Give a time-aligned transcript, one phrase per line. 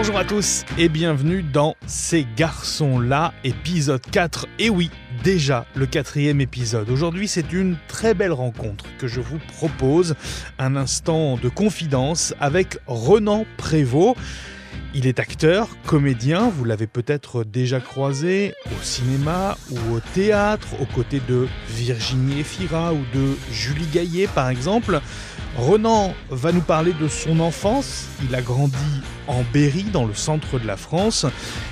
[0.00, 4.46] Bonjour à tous et bienvenue dans Ces garçons-là, épisode 4.
[4.60, 4.92] Et oui,
[5.24, 6.88] déjà le quatrième épisode.
[6.88, 10.14] Aujourd'hui, c'est une très belle rencontre que je vous propose.
[10.60, 14.16] Un instant de confidence avec Renan Prévost.
[14.94, 20.86] Il est acteur, comédien, vous l'avez peut-être déjà croisé au cinéma ou au théâtre, aux
[20.86, 25.00] côtés de Virginie Efira ou de Julie Gaillet par exemple.
[25.56, 28.06] Renan va nous parler de son enfance.
[28.22, 28.76] Il a grandi
[29.26, 31.26] en Berry, dans le centre de la France.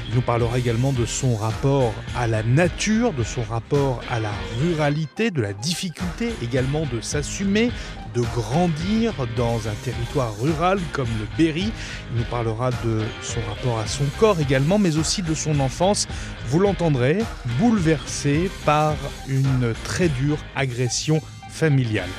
[0.08, 4.32] Il nous parlera également de son rapport à la nature, de son rapport à la
[4.60, 7.70] ruralité, de la difficulté également de s'assumer,
[8.14, 11.72] de grandir dans un territoire rural comme le Berry.
[12.12, 16.08] Il nous parlera de son rapport à son corps également, mais aussi de son enfance.
[16.48, 17.18] Vous l'entendrez,
[17.58, 18.94] bouleversé par
[19.28, 21.20] une très dure agression
[21.50, 22.10] familiale.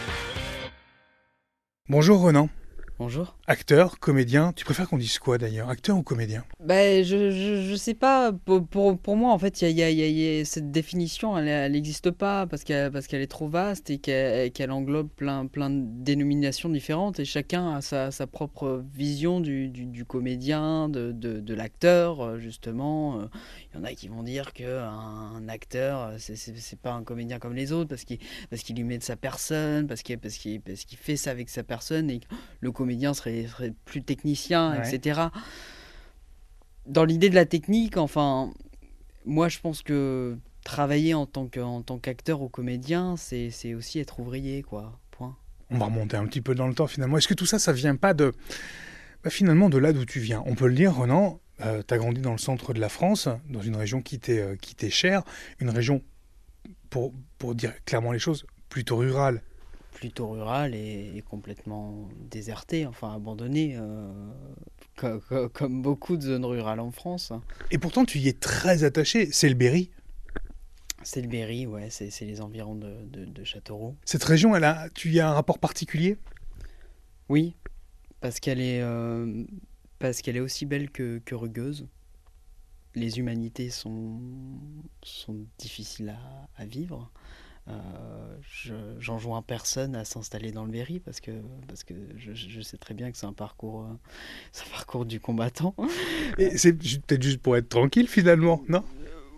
[1.89, 2.49] Bonjour Renan.
[2.99, 3.37] Bonjour.
[3.45, 5.69] Acteur, comédien, tu préfères qu'on dise quoi d'ailleurs?
[5.69, 6.43] Acteur ou comédien?
[6.59, 8.33] Ben, je, je, je, sais pas.
[8.33, 11.71] Pour, pour, pour moi, en fait, y a, y a, y a, cette définition, elle
[11.71, 15.83] n'existe pas parce qu'elle parce qu'elle est trop vaste et qu'elle englobe plein, plein de
[15.85, 21.39] dénominations différentes et chacun a sa, sa propre vision du, du, du comédien, de, de,
[21.39, 23.29] de l'acteur, justement.
[23.71, 27.71] Il y en a qui vont dire qu'un acteur, c'est pas un comédien comme les
[27.71, 28.17] autres parce qu'il
[28.63, 32.09] qu'il lui met de sa personne, parce qu'il parce qu'il fait ça avec sa personne
[32.09, 32.21] et
[32.59, 34.93] le comédien serait, serait plus technicien, ouais.
[34.93, 35.21] etc.
[36.85, 38.51] Dans l'idée de la technique, enfin,
[39.25, 44.99] moi je pense que travailler en tant qu'acteur ou comédien, c'est aussi être ouvrier, quoi.
[45.11, 45.35] Point.
[45.69, 47.17] On va remonter un petit peu dans le temps finalement.
[47.17, 48.33] Est-ce que tout ça, ça vient pas de
[49.23, 50.43] bah, finalement de là d'où tu viens?
[50.45, 51.39] On peut le dire, Renan.
[51.61, 54.39] Euh, tu as grandi dans le centre de la France, dans une région qui t'est
[54.39, 55.23] euh, qui t'est chère,
[55.59, 56.03] une région,
[56.91, 59.41] pour, pour dire clairement les choses, plutôt rurale,
[59.97, 64.11] plutôt rural et, et, complètement déserté, enfin abandonné, euh,
[64.95, 67.33] co co comme beaucoup de zones rurales en France.
[67.71, 69.29] Et pourtant, tu y es très attaché.
[69.31, 69.89] C'est le Berry.
[71.01, 73.95] C'est le Berry, ouais, c'est les environs de, de, de, Châteauroux.
[74.05, 76.17] Cette région, elle a, tu y as un rapport particulier?
[77.27, 77.55] Oui,
[78.21, 79.45] parce qu'elle est, euh,
[79.97, 81.87] parce qu'elle est aussi belle que, que rugueuse.
[82.93, 84.19] Les humanités sont,
[85.01, 87.11] sont difficiles à, à vivre.
[87.69, 88.37] Euh,
[88.99, 91.31] j'en joins personne à s'installer dans le Berry parce que,
[91.67, 95.19] parce que je, je sais très bien que c'est un parcours, euh, un parcours du
[95.19, 95.75] combattant.
[96.37, 98.83] Et c'est peut-être juste pour être tranquille finalement, non?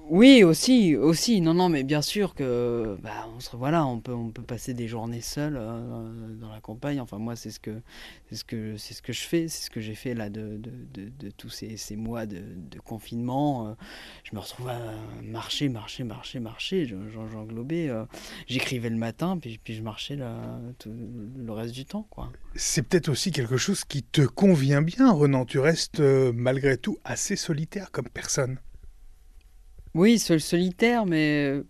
[0.10, 1.40] Oui, aussi, aussi.
[1.40, 4.74] Non, non, mais bien sûr que, bah, on se, voilà, on peut, on peut passer
[4.74, 7.00] des journées seules euh, dans la campagne.
[7.00, 7.82] Enfin, moi, c'est ce que,
[8.28, 10.58] c'est ce que, c'est ce que je fais, c'est ce que j'ai fait là de,
[10.58, 12.42] de, de, tous ces, ces, mois de,
[12.84, 13.68] confinement.
[13.68, 13.74] Euh,
[14.24, 14.80] je me retrouve à
[15.24, 16.88] marcher, marcher, marcher, marcher.
[17.32, 18.06] J'englobais, euh,
[18.48, 22.32] j'écrivais le matin, puis, puis je marchais là, le reste du temps, quoi.
[22.56, 25.46] C'est peut-être aussi quelque chose qui te convient bien, Renan.
[25.46, 28.58] Tu restes malgré tout assez solitaire comme personne.
[29.96, 31.62] Oui, seul solitaire, mais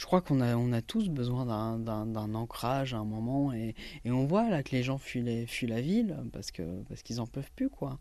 [0.00, 3.74] je crois qu'on a, on a tous besoin d'un ancrage à un moment et,
[4.06, 7.02] et, on voit là que les gens fuient, les, fuient la ville parce que parce
[7.02, 7.98] qu'ils en peuvent plus quoi.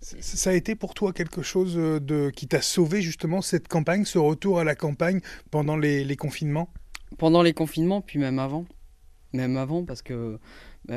[0.00, 4.18] Ça a été pour toi quelque chose de qui t'a sauvé justement cette campagne, ce
[4.18, 5.20] retour à la campagne
[5.52, 6.68] pendant les, les, confinements?
[7.16, 8.66] Pendant les confinements, puis même avant,
[9.32, 10.40] même avant parce que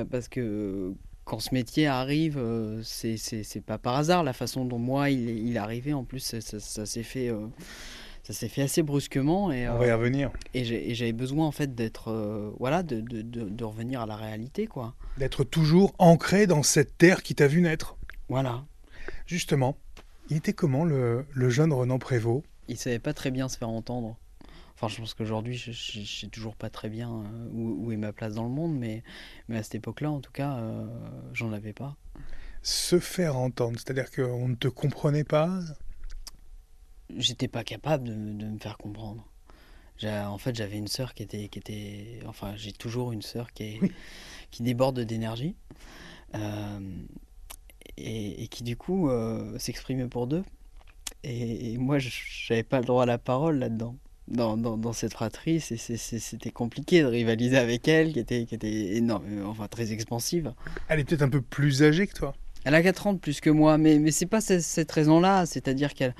[0.09, 0.93] parce que
[1.29, 5.55] quand ce métier arrive, euh, c'est pas par hasard la façon dont moi il, il
[5.55, 5.93] est arrivé.
[5.93, 7.45] En plus, ça, ça, ça s'est fait, euh,
[8.23, 9.51] ça s'est fait assez brusquement.
[9.51, 10.31] Et, On va y revenir.
[10.55, 14.15] Et j'avais besoin en fait d'être, euh, voilà, de, de, de, de, revenir à la
[14.15, 14.95] réalité, quoi.
[15.19, 17.95] D'être toujours ancré dans cette terre qui t'a vu naître.
[18.27, 18.65] Voilà.
[19.27, 19.77] Justement,
[20.31, 22.43] il était comment le, le jeune Renan Prévost?
[22.69, 24.17] Il savait pas très bien se faire entendre.
[24.81, 27.97] Enfin, je pense qu'aujourd'hui, je ne sais toujours pas très bien euh, où, où, est
[27.97, 29.03] ma place dans le monde, mais,
[29.49, 30.87] mais à cette époque-là, en tout cas, euh,
[31.33, 31.97] j'en avais pas.
[32.63, 35.59] Se faire entendre, c'est-à-dire qu'on ne te comprenait pas
[37.17, 39.27] J'étais pas capable de, de, me faire comprendre.
[40.01, 42.21] En fait, j'avais une sœur qui était, qui était.
[42.25, 43.91] Enfin, j'ai toujours une sœur qui, est, oui.
[44.51, 45.57] qui déborde d'énergie.
[46.35, 46.79] Euh,
[47.97, 50.45] et, et, qui, du coup, euh, s'exprimait pour deux.
[51.23, 52.09] Et, et moi, je
[52.49, 53.97] n'avais pas le droit à la parole là-dedans
[54.29, 58.95] dans, dans, dans, cette fratrie, c'était compliqué de rivaliser avec elle, qui était, qui était
[58.95, 60.53] énorme, enfin très expansive.
[60.87, 63.41] Elle est peut-être un peu plus âgée que toi Elle a 4 ans de plus
[63.41, 66.13] que moi, mais, mais c'est pas cette, cette raison-là, c'est-à-dire qu'elle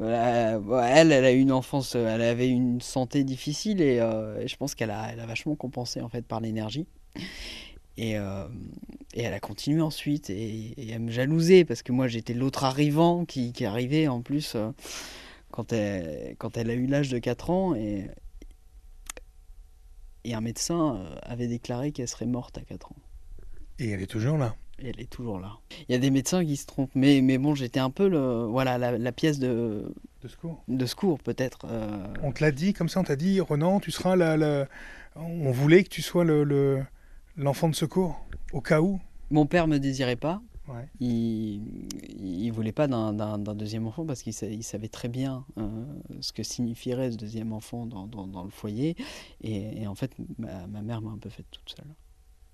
[0.00, 4.48] euh, elle, elle a eu une enfance, elle avait une santé difficile et, euh, et
[4.48, 6.86] je pense qu'elle a, elle a vachement compensé en fait par l'énergie.
[7.96, 8.44] Et, euh,
[9.14, 12.62] et, elle a continué ensuite et, et, elle me jalousait parce que moi j'étais l'autre
[12.62, 14.56] arrivant qui, qui, arrivait en plus
[15.58, 18.08] quand elle, quand elle a eu l'âge de 4 ans et,
[20.22, 22.96] et un médecin avait déclaré qu'elle serait morte à 4 ans.
[23.80, 25.58] Et elle est toujours là Et elle est toujours là.
[25.88, 28.44] Il y a des médecins qui se trompent, mais, mais bon, j'étais un peu le,
[28.44, 31.66] voilà, la, pièce de, de secours, de secours peut-être.
[31.68, 32.06] Euh.
[32.22, 34.68] On te l'a dit comme ça, on t'a dit, Renan, tu seras la,
[35.16, 36.84] On voulait que tu sois le,
[37.36, 39.00] l'enfant de secours, au cas où.
[39.30, 40.40] Mon père me désirait pas.
[41.00, 41.88] Il,
[42.18, 45.84] il voulait pas d'un, deuxième enfant parce qu'il savait, très bien euh,
[46.20, 48.96] ce que signifierait ce deuxième enfant dans, dans, le foyer.
[49.42, 51.94] Et, en fait, ma, ma mère m'a un peu fait toute seule.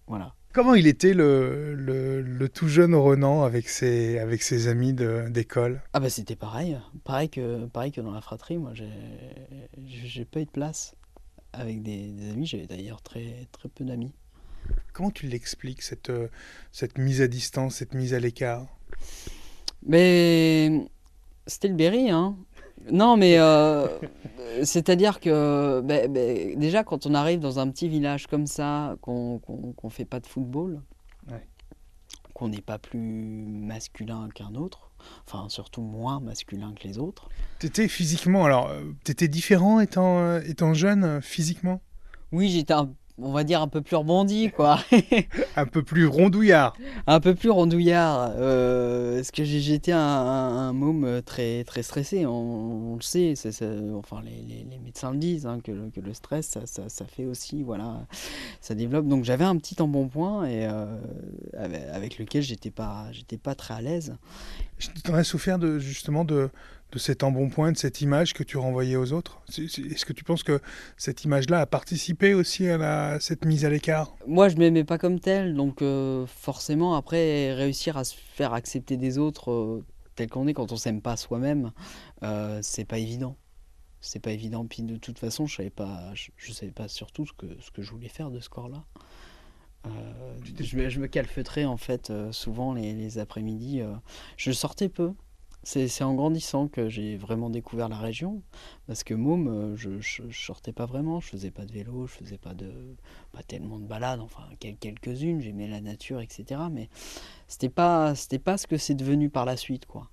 [0.07, 0.35] Voilà.
[0.53, 5.83] Comment il était le, le, tout jeune Renan avec ses, avec ses amis d'école?
[5.93, 10.45] Ah bah c'était pareil, pareil que, pareil que dans la fratrie, moi j'ai pas eu
[10.45, 10.95] de place
[11.53, 14.13] avec des, amis, j'avais d'ailleurs très, très peu d'amis.
[14.93, 16.13] Comment tu l'expliques, cette,
[16.73, 18.67] cette mise à distance, cette mise à l'écart?
[19.87, 20.89] Mais
[21.47, 22.37] c'était le Berry, hein.
[22.91, 23.87] Non, mais euh,
[24.63, 29.41] c'est-à-dire que ben, ben, déjà, quand on arrive dans un petit village comme ça, qu'on
[29.83, 30.81] ne fait pas de football,
[32.35, 34.91] qu'on n'est pas plus masculin qu'un autre,
[35.27, 37.29] enfin surtout moins masculin que les autres.
[37.61, 41.81] Tu étais physiquement, alors, euh, tu étais différent étant, euh, étant jeune, physiquement?
[42.33, 44.81] Oui, j'étais un on va dire un peu plus rebondi quoi.
[45.57, 46.77] un peu plus rondouillard.
[47.07, 48.33] Un peu plus rondouillard.
[48.37, 53.35] Euh, parce que j'étais un, un, môme très très stressé, on, le sait,
[53.95, 58.07] enfin les, médecins le disent, hein, que, le stress ça, fait aussi, voilà,
[58.61, 59.07] ça développe.
[59.07, 60.97] Donc j'avais un petit embonpoint et euh,
[61.57, 64.17] avec, lequel j'étais pas j'étais pas très à l'aise.
[64.79, 66.51] Tu en as souffert de justement de
[66.95, 70.45] de cet embonpoint, de cette image que tu renvoyais aux autres Est-ce que tu penses
[70.45, 70.61] que
[70.97, 74.15] cette image-là a participé aussi à, cette mise à l'écart?
[74.29, 78.97] Moi, je m'aimais pas comme tel, donc euh, forcément, après, réussir à se faire accepter
[78.97, 81.73] des autres euh, tel qu'on est quand on s'aime pas soi-même,
[82.23, 83.37] euh, c'est pas évident.
[84.01, 84.65] C'est pas évident.
[84.65, 87.83] Puis de toute façon, je savais pas, je, savais pas surtout ce que, ce que
[87.83, 88.85] je voulais faire de ce corps-là.
[90.45, 93.83] je, me calfeutrais en fait souvent les, les après-midi.
[94.37, 95.13] je sortais peu.
[95.65, 98.43] C'est en grandissant que j'ai vraiment découvert la région.
[98.87, 102.13] Parce que Môme, euh, je, ne sortais pas vraiment, je faisais pas de vélo, je
[102.13, 102.71] faisais pas de
[103.33, 106.61] pas tellement de balades, enfin quelques-unes, j'aimais la nature, etc.
[106.71, 106.91] Mais
[107.49, 110.11] c'était pas c'était pas ce que c'est devenu par la suite, quoi.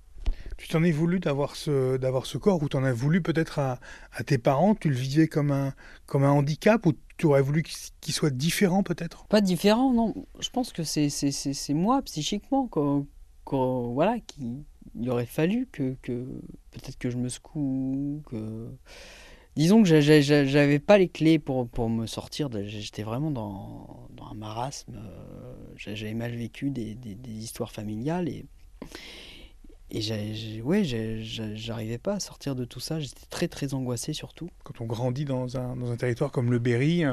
[0.56, 3.78] Tu t'en es voulu d'avoir ce d'avoir ce corps ou en as voulu peut-être à,
[4.12, 5.74] à, tes parents Tu le vivais comme un
[6.06, 9.26] comme un handicap ou tu aurais voulu qu'il soit différent peut-être?
[9.26, 10.14] Pas différent, non.
[10.40, 12.68] Je pense que c'est moi psychiquement
[13.50, 14.64] voilà qui
[14.94, 16.26] il aurait fallu que, que
[16.70, 18.68] peut-être que je me secoue, que
[19.56, 22.48] disons que j'avais pas les clés pour, pour me sortir.
[22.64, 24.94] J'étais vraiment dans, dans, un marasme.
[24.96, 28.46] Euh, j'avais mal vécu des, des, histoires familiales et
[29.94, 32.98] et ouais, j'arrivais pas à sortir de tout ça.
[32.98, 34.48] J'étais très très angoissé surtout.
[34.64, 37.04] Quand on grandit dans un, dans un territoire comme le Berry,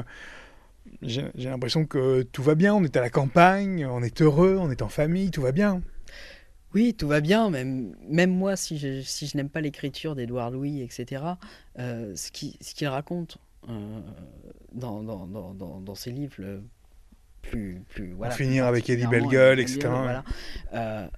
[1.02, 2.74] j'ai l'impression que tout va bien.
[2.74, 5.82] On est à la campagne, on est heureux, on est en famille, tout va bien.
[6.74, 7.50] Oui, tout va bien.
[7.50, 11.24] Même, même moi, si je, si je n'aime pas l'écriture d'Édouard Louis, etc.,
[11.78, 13.38] euh, ce qu'il ce raconte
[13.68, 14.00] euh,
[14.72, 16.62] dans, dans, dans, dans, ses livres,
[17.42, 17.82] plus.
[17.88, 19.80] plus voilà, finir avec Eddie Bellegueule, etc.
[19.88, 20.24] Voilà,
[20.74, 21.08] euh,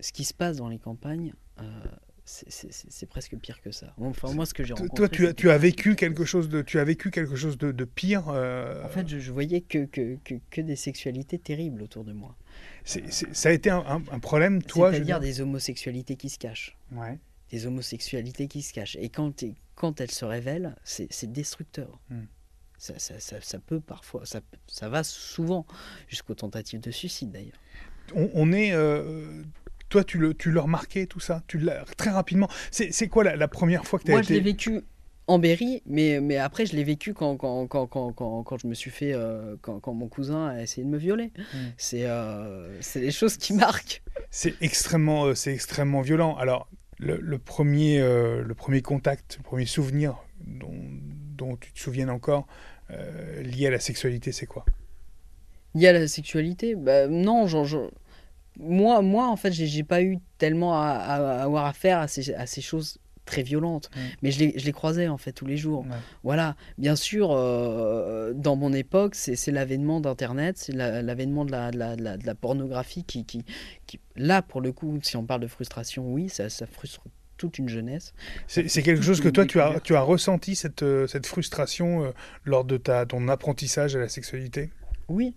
[0.00, 1.32] ce qui se passe dans les campagnes,
[2.24, 3.94] c'est presque pire que ça.
[3.98, 4.94] Enfin, moi, ce que j'ai rencontré.
[4.96, 7.72] Toi, tu as, tu as vécu quelque chose de, tu as vécu quelque chose de,
[7.72, 8.28] de pire.
[8.28, 12.36] En fait, je, je voyais que, que, que, que, des sexualités terribles autour de moi
[12.84, 16.76] ça a été un, problème, toi C'est-à-dire des homosexualités qui se cachent.
[16.92, 17.18] Ouais.
[17.50, 18.96] Des homosexualités qui se cachent.
[18.96, 22.00] Et quand, quand elles se révèlent, c'est destructeur.
[22.10, 22.24] Hmm.
[22.78, 25.66] Ça, ça, ça, peut parfois, ça, ça va souvent
[26.08, 27.58] jusqu'aux tentatives de suicide d'ailleurs.
[28.14, 28.72] On, est.
[28.72, 29.44] Euh,
[29.92, 31.60] toi, tu le, tu le remarquais tout ça tu
[31.98, 32.48] Très rapidement.
[32.70, 34.32] C'est quoi la, la, première fois que tu as Moi, été.
[34.32, 34.80] je l'ai vécu
[35.26, 38.72] en Berry, mais, mais après, je l'ai vécu quand, quand, quand, quand, quand, je me
[38.72, 39.12] suis fait.
[39.12, 41.30] Euh, quand, quand, mon cousin a essayé de me violer.
[41.36, 41.58] Hmm.
[41.76, 44.02] C'est euh, c'est des choses qui marquent.
[44.30, 46.36] C'est extrêmement, euh, c'est extrêmement violent.
[46.36, 46.68] Alors,
[46.98, 50.72] le, le premier, le premier contact, le premier souvenir dont,
[51.36, 52.46] dont tu te souviens encore,
[53.42, 54.64] lié à la sexualité, c'est quoi?
[55.74, 56.76] Lié à la sexualité?
[56.76, 57.66] Bah, Non, genre,
[58.58, 62.46] moi, moi, en fait, j'ai pas eu tellement à, à, avoir affaire à ces, à
[62.46, 63.90] ces choses très violente.
[63.94, 64.00] Mm.
[64.22, 65.86] Mais je les, je les, croisais en fait tous les jours.
[66.22, 71.78] Voilà, bien sûr, euh, dans mon époque, c'est l'avènement d'Internet, c'est l'avènement de la, de,
[71.78, 73.44] la, de, la, pornographie qui, qui,
[73.86, 77.02] qui, là, pour le coup, si on parle de frustration, oui, ça, ça frustre
[77.36, 78.14] toute une jeunesse.
[78.46, 82.10] C'est quelque chose que toi, tu as, tu as ressenti, cette, euh, cette frustration, euh,
[82.44, 84.70] lors de ta, ton apprentissage à la sexualité?
[85.08, 85.34] Oui,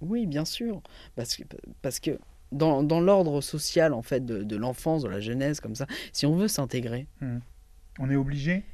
[0.00, 0.82] oui, bien sûr.
[1.14, 1.42] Parce que,
[1.82, 2.18] parce que
[2.52, 6.26] dans, dans l'ordre social en fait de, de l'enfance, de la jeunesse, comme ça, si
[6.26, 7.38] on veut s'intégrer, hmm.
[7.98, 8.64] on est obligé?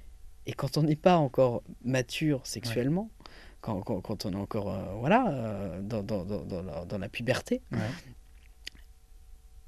[0.47, 3.11] Et quand on n'est pas encore mature sexuellement,
[3.61, 7.09] quand, quand, quand, on est encore euh, voilà euh, dans, dans, dans, la, dans, la,
[7.09, 7.63] puberté,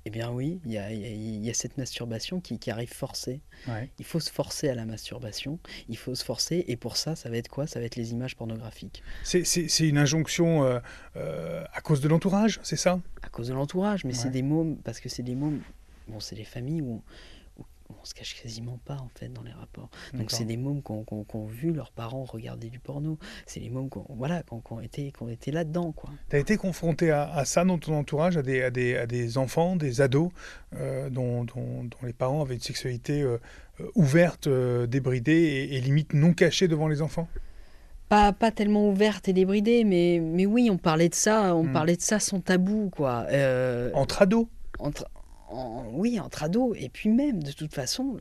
[0.06, 3.40] Eh bien oui, il y a, y y cette masturbation qui, qui arrive forcée.
[3.68, 3.88] Ouais.
[3.98, 5.58] Il faut se forcer à la masturbation,
[5.88, 7.66] il faut se forcer, et pour ça, ça va être quoi?
[7.66, 9.02] Ça va être les images pornographiques.
[9.22, 9.44] C'est-
[9.80, 10.78] une injonction euh,
[11.16, 13.00] euh, à cause de l'entourage, c'est ça?
[13.22, 15.60] À cause de l'entourage, mais c'est des mômes, parce que c'est des mômes,
[16.08, 17.02] bon, c'est des familles où on, où
[18.00, 19.88] on se cache quasiment pas, en fait, dans les rapports.
[20.12, 23.18] Donc c'est des mômes qui ont, ont vu leurs parents regarder du porno.
[23.46, 25.94] C'est les mômes qui ont, voilà, qui ont, qui ont été, été là-dedans.
[26.30, 29.06] Tu as été confronté à, à ça dans ton entourage, à des, à des, à
[29.06, 30.30] des enfants, des ados,
[30.76, 33.38] euh, dont, dont- dont les parents avaient une sexualité euh,
[33.80, 37.28] euh, ouverte, euh, débridée et, et limite non cachée devant les enfants?
[38.08, 41.72] Pas, pas tellement ouverte et débridée, mais, mais oui, on parlait de ça, on Mm.
[41.72, 43.26] parlait de ça sans tabou, quoi.
[43.30, 44.46] Euh, Entre ados?
[44.78, 45.08] entre,
[45.54, 46.76] en- oui, entre ados.
[46.78, 48.18] Et puis même, de toute façon,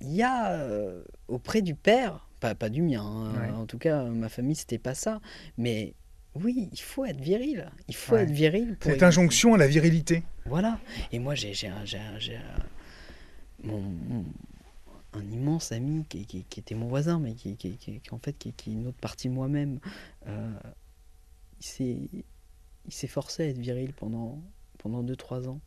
[0.00, 3.50] il y a euh, auprès du père, pas, pas du mien, hein, Ouais.
[3.50, 5.20] en tout cas, ma famille, c'était pas ça.
[5.56, 5.94] Mais
[6.34, 7.70] oui, il faut être viril.
[7.88, 8.22] Il faut Ouais.
[8.22, 8.76] être viril.
[8.78, 10.22] Pour Cette injonction à la virilité.
[10.46, 10.78] Voilà.
[11.12, 12.62] Et moi, j'ai un, un- un-
[13.64, 14.24] mon, mon-
[15.14, 18.34] un immense ami qui, qui- qui était mon voisin, mais qui, qui, qui- en fait
[18.34, 19.80] qui, qui est une autre partie de moi-même.
[20.28, 20.52] Euh,
[21.80, 22.22] il
[22.92, 24.38] s'est forcé à être viril pendant
[24.78, 25.60] pendant 2-3 ans.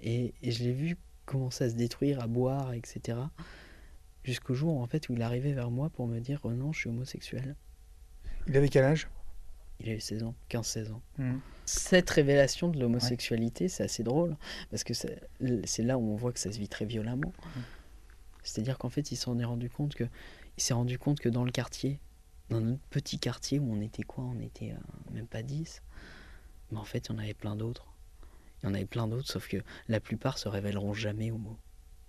[0.00, 0.96] Et, et je l'ai vu
[1.26, 3.18] commencer à se détruire, à boire, etc.
[4.24, 6.80] Jusqu'au jour en fait où il arrivait vers moi pour me dire oh non, je
[6.80, 7.56] suis homosexuel.
[8.46, 9.08] Il avait quel âge?
[9.80, 11.02] Il avait 16 ans, 15-16 ans.
[11.18, 11.40] Mhm.
[11.64, 14.36] Cette révélation de l'homosexualité, c'est assez drôle,
[14.70, 15.20] parce que c'est
[15.64, 17.32] c'est là où on voit que ça se vit très violemment.
[18.42, 20.04] C'est-à-dire qu'en fait, il s'en est rendu compte que
[20.56, 21.98] il s'est rendu compte que dans le quartier,
[22.50, 24.24] dans notre petit quartier où on était quoi?
[24.24, 25.82] On était euh, même pas 10.
[26.70, 27.93] Mais en fait, il y en avait plein d'autres.
[28.64, 31.58] Il y en avait plein d'autres, sauf que la plupart se révéleront jamais homo.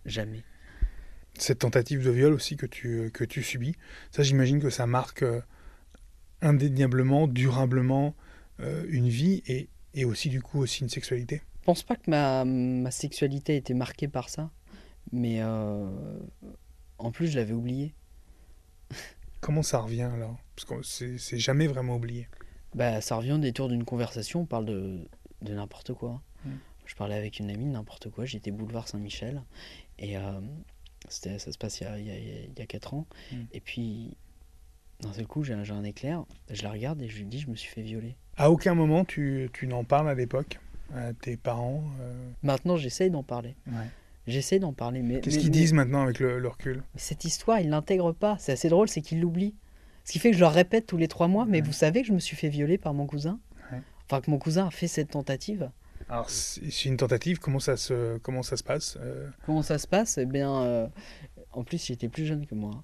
[0.05, 0.41] Jamais.
[1.37, 3.75] Cette tentative de viol aussi que tu, que tu subis,
[4.11, 5.41] ça j'imagine que ça marque euh,
[6.41, 8.15] indéniablement, durablement
[8.61, 11.41] euh, une vie et, et aussi du coup aussi une sexualité.
[11.59, 14.49] Je pense pas que ma, ma sexualité a été marquée par ça,
[15.11, 15.89] mais euh,
[16.99, 17.93] en plus, je l'avais oublié.
[19.41, 20.37] Comment ça revient alors?
[20.55, 22.29] Parce que c'est c'est jamais vraiment oublié.
[22.73, 25.05] Bah, ça revient des tours d'une conversation, on parle de,
[25.41, 26.21] de n'importe quoi.
[26.85, 29.41] Je parlais avec une amie de n'importe quoi, j'étais boulevard Saint-Michel,
[29.97, 30.39] et euh,
[31.09, 33.05] ça se passe il y a, il y a, il y a 4 ans.
[33.31, 33.35] Mm.
[33.53, 34.15] Et puis,
[35.01, 37.49] d'un seul coup, j'ai un, un éclair, je la regarde et je lui dis, je
[37.49, 38.15] me suis fait violer.
[38.37, 40.59] À aucun moment tu, tu n'en parles à l'époque
[40.93, 43.55] à tes parents euh, Maintenant, j'essaye d'en parler.
[44.27, 45.19] J'essaie d'en parler, mais...
[45.21, 46.83] Qu'est-ce qu'ils mais- disent maintenant avec le, le recul?
[46.95, 48.37] Cette histoire, ils l'intègrent pas.
[48.39, 49.55] C'est assez drôle, c'est qu'ils l'oublient.
[50.03, 51.65] Ce qui fait que je leur répète tous les trois mois, mais Ouais.
[51.65, 53.39] vous savez que je me suis fait violer par mon cousin
[53.71, 53.81] Ouais.
[54.05, 55.71] Enfin, que mon cousin a fait cette tentative.
[56.09, 59.87] Alors c'est une tentative, comment ça se, comment ça se passe euh, Comment ça se
[59.87, 60.17] passe?
[60.19, 60.87] Eh bien, euh,
[61.51, 62.83] en plus, j'étais plus jeune que moi.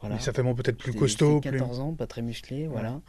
[0.00, 0.16] Voilà.
[0.16, 1.58] Mais Certainement peut-être plus costaud, j'étais plus...
[1.60, 3.00] 14 ans, pas très musclé, voilà.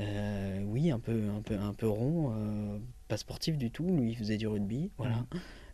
[0.00, 2.78] Euh, oui, un peu, un peu, un peu rond, euh,
[3.08, 3.84] pas sportif du tout.
[3.84, 5.26] Lui, il faisait du rugby, voilà,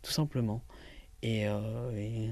[0.02, 0.62] tout simplement.
[1.22, 2.30] Et, euh, et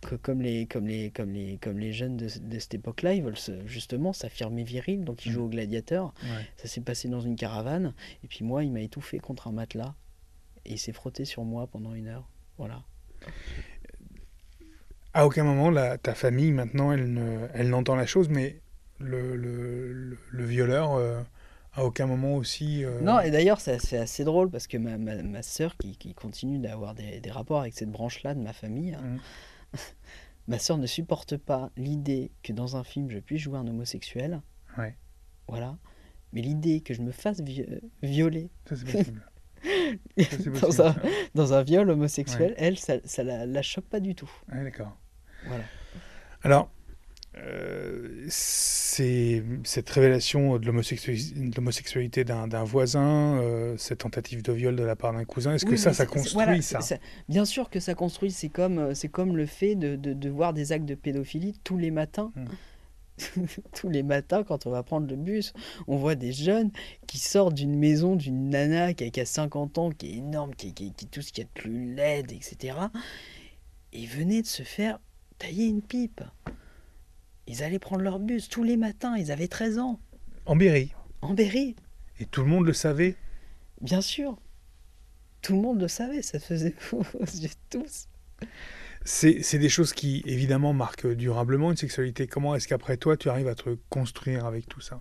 [0.00, 3.22] que comme les, comme les, comme les, comme les jeunes de, de cette époque-là, ils
[3.22, 6.14] veulent se- justement s'affirmer viril, donc ils jouent au gladiateur.
[6.22, 6.46] Ouais.
[6.56, 9.94] Ça s'est passé dans une caravane, et puis moi, il m'a étouffé contre un matelas,
[10.64, 12.28] et il s'est frotté sur moi pendant une heure,
[12.58, 12.84] voilà.
[15.14, 18.60] À aucun moment, la, ta famille, maintenant, elle ne- elle n'entend la chose, mais
[19.00, 21.20] le, le, le- le violeur, euh,
[21.72, 22.84] à aucun moment aussi...
[22.84, 25.96] euh, Non, et d'ailleurs, c'est assez, assez drôle parce que ma, ma, ma sœur, qui,
[25.96, 29.18] qui continue d'avoir des, des rapports avec cette branche-là de ma famille, Mhm.
[30.48, 34.40] ma sœur ne supporte pas l'idée que dans un film, je puisse jouer un homosexuel.
[34.76, 34.96] Ouais.
[35.48, 35.76] Voilà.
[36.32, 39.22] Mais l'idée que je me fasse vi- euh, violer Ça, c'est possible.
[40.80, 40.94] Un,
[41.34, 44.30] dans un viol homosexuel, elle, ça, ça la, la choque pas du tout.
[44.52, 44.96] Ouais, d'accord.
[45.46, 45.64] Voilà.
[46.42, 46.70] Alors,
[47.44, 54.76] euh, c'est cette révélation de l'homosexuali- de l'homosexualité d'un voisin, euh, cette tentative de viol
[54.76, 56.80] de la part d'un cousin, est-ce que ça, ça construit voilà, ça?
[57.28, 58.30] Bien sûr que ça construit.
[58.30, 61.78] C'est comme, euh, comme le fait de, de, de voir des actes de pédophilie tous
[61.78, 62.32] les matins.
[63.74, 65.52] tous les matins, quand on va prendre le bus,
[65.88, 66.70] on voit des jeunes
[67.06, 70.54] qui sortent d'une maison d'une nana qui a, qui a 50 ans, qui est énorme,
[70.54, 72.76] qui, qui, qui est tout ce qu'il y a de plus laide, etc.
[73.92, 75.00] Et ils venaient de se faire
[75.38, 76.22] tailler une pipe.
[77.48, 79.16] Ils allaient prendre leur bus tous les matins.
[79.16, 79.98] Ils avaient 13 ans.
[80.46, 80.92] En Berry.
[81.22, 81.74] En Berry,
[82.20, 83.16] Et tout le monde le savait.
[83.80, 84.38] bien sûr.
[85.42, 88.08] Tout le monde le savait, ça faisait aux yeux de tous.
[89.04, 92.26] C'est c'est des choses qui, évidemment, marquent durablement une sexualité.
[92.26, 95.00] Comment est-ce qu'après toi, tu arrives à te construire avec tout ça?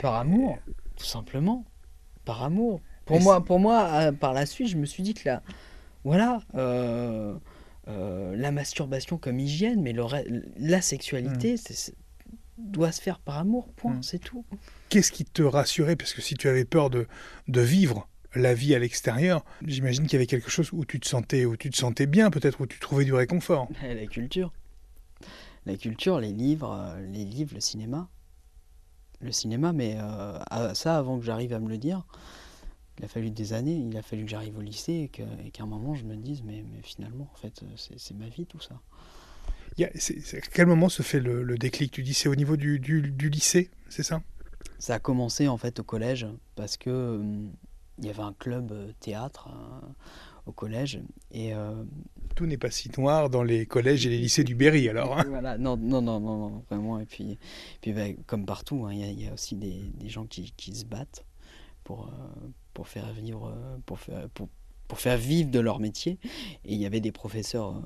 [0.00, 0.58] Par amour,
[0.96, 1.64] tout simplement.
[2.24, 2.80] Par amour.
[3.04, 5.42] Pour Et moi, pour moi euh, par la suite, je me suis dit que la,
[6.04, 7.34] voilà, euh,
[7.88, 10.04] euh, la masturbation comme hygiène, mais le
[10.56, 11.94] la sexualité, c'est-
[12.58, 14.02] doit se faire par amour, point, Mm.
[14.02, 14.44] c'est tout.
[14.88, 15.96] Qu'est-ce qui te rassurait?
[15.96, 17.06] Parce que si tu avais peur de,
[17.48, 21.06] de vivre la vie à l'extérieur, j'imagine qu'il y avait quelque chose où tu te
[21.08, 23.68] sentais, où tu te sentais bien, peut-être où tu trouvais du réconfort.
[23.82, 24.52] La culture,
[25.66, 28.08] la culture, les livres, euh, les livres, le cinéma,
[29.20, 29.72] le cinéma.
[29.72, 32.06] Mais euh, ça, avant que j'arrive à me le dire,
[32.98, 33.76] il a fallu des années.
[33.76, 36.64] Il a fallu que j'arrive au lycée et qu'à un moment je me dise, mais,
[36.70, 38.80] mais finalement, en fait, c'est ma vie tout ça.
[39.80, 39.88] à
[40.52, 41.92] quel moment se fait le, déclic?
[41.92, 44.22] Tu dis c'est au niveau du, du lycée, c'est ça?
[44.78, 47.52] Ça a commencé en fait au collège parce que hum,
[47.98, 49.86] il y avait un club euh, théâtre euh,
[50.46, 51.00] au collège.
[51.30, 51.84] Et, euh,
[52.34, 55.18] Tout n'est pas si noir dans les collèges et les lycées du Berry, alors.
[55.18, 55.24] Hein.
[55.28, 56.98] voilà, non, non, non, non, vraiment.
[56.98, 57.38] Et puis,
[57.80, 60.84] puis bah, comme partout, hein, il y, a aussi des, des gens qui, qui, se
[60.84, 61.24] battent
[61.84, 62.10] pour,
[62.74, 63.54] pour faire vivre,
[63.86, 64.48] pour faire, pour,
[64.88, 66.18] pour, faire vivre de leur métier.
[66.64, 67.82] Et il y avait des professeurs.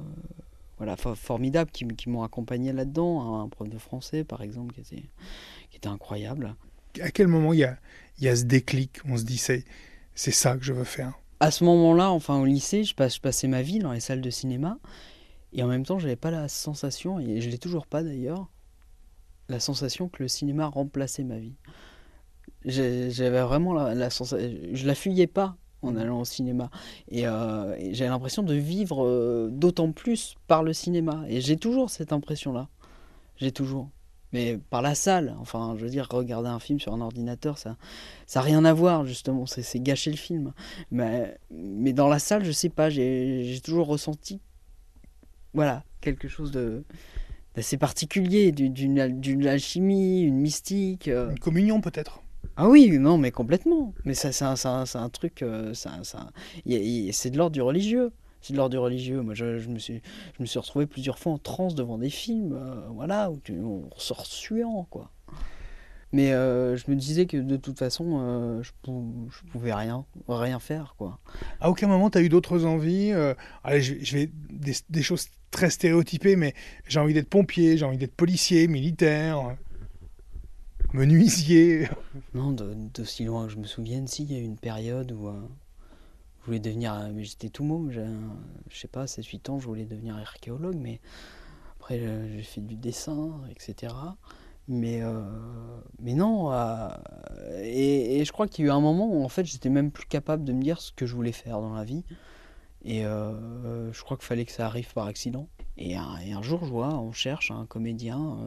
[0.78, 3.40] voilà, formidables qui, qui m'ont accompagné là-dedans.
[3.42, 5.08] Un prof de français, par exemple, qui était,
[5.70, 6.54] qui était incroyable.
[7.00, 7.78] À quel moment il y a,
[8.20, 8.98] y a ce déclic?
[9.04, 9.64] On se dit, c'est
[10.16, 11.12] c'est ça que je veux faire.
[11.38, 14.78] À ce moment-là, enfin au lycée, je, passais ma vie dans les salles de cinéma.
[15.52, 18.48] Et en même temps, je n'avais pas la sensation, et je l'ai toujours pas d'ailleurs,
[19.48, 21.54] la sensation que le cinéma remplaçait ma vie.
[22.66, 24.48] J'avais vraiment la, sensation.
[24.72, 25.98] Je la fuyais pas en mmh.
[25.98, 26.70] allant au cinéma.
[27.08, 31.24] Et, euh, j'ai l'impression de vivre euh, d'autant plus par le cinéma.
[31.28, 32.68] Et j'ai toujours cette impression-là.
[33.36, 33.90] J'ai toujours
[34.32, 35.34] mais par la salle.
[35.40, 37.76] Enfin, je veux dire, regarder un film sur un ordinateur, ça
[38.26, 40.52] ça rien à voir, justement, c'est gâcher le film.
[40.90, 44.40] Mais, mais dans la salle, je sais pas, j'ai toujours ressenti,
[45.54, 46.84] voilà, quelque chose de
[47.54, 51.08] d'assez particulier, d'une alchimie, une mystique.
[51.08, 51.30] Euh.
[51.30, 52.20] Une communion peut-être?
[52.56, 53.94] Ah oui, non, mais complètement.
[54.04, 58.12] Mais ça, c'est un, un, truc, euh, c'est de l'ordre du religieux
[58.46, 59.22] c'est de l'ordre du religieux.
[59.22, 60.00] Moi, je, me suis,
[60.36, 63.88] je me suis retrouvé plusieurs fois en transe devant des films, euh, voilà, où on
[63.94, 65.10] ressort suant, quoi.
[66.12, 70.60] Mais euh, je me disais que de toute façon, euh, je, je, pouvais rien, rien
[70.60, 71.18] faire, quoi.
[71.60, 73.12] À aucun moment, tu as eu d'autres envies
[73.64, 76.54] Allez, je, vais des, choses très stéréotypées, mais
[76.86, 79.56] j'ai envie d'être pompier, j'ai envie d'être policier, militaire,
[80.96, 81.88] menuisier.
[82.34, 85.30] Non, d'aussi loin que je me souvienne, si, il y a eu une période où
[86.46, 89.84] je voulais devenir, euh, mais j'étais tout môme, je sais pas, 7-8 ans, je voulais
[89.84, 91.00] devenir archéologue, mais
[91.80, 93.92] après j'ai fait du dessin, etc.
[94.68, 95.22] Mais, euh,
[96.00, 96.88] non, euh,
[97.64, 100.06] et, je crois qu'il y a eu un moment où en fait j'étais même plus
[100.06, 102.04] capable de me dire ce que je voulais faire dans la vie.
[102.84, 105.48] Et je crois qu'il fallait que ça arrive par accident.
[105.78, 108.38] Et un, jour, je vois, on cherche un comédien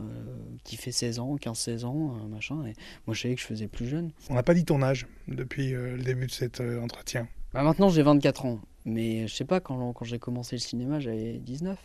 [0.64, 2.66] qui fait 16 ans, 15-16 ans, machin.
[2.66, 2.74] Et
[3.06, 4.12] moi, je savais que je faisais plus jeune.
[4.30, 7.28] On n'a pas dit ton âge depuis le début de cet entretien.
[7.54, 11.00] Bah maintenant j'ai 24 ans, mais je sais pas, quand, quand j'ai commencé le cinéma
[11.00, 11.80] j'avais 19.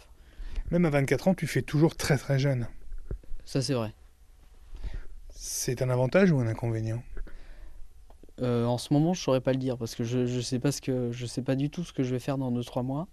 [0.71, 2.67] Même à 24 ans tu fais toujours très très jeune.
[3.47, 3.95] Ça c'est vrai.
[5.31, 7.03] C'est un avantage ou un inconvénient?
[8.43, 10.71] Euh, En ce moment je saurais pas le dire parce que je, je sais pas
[10.71, 13.09] ce que je sais pas du tout ce que je vais faire dans 2-3 mois.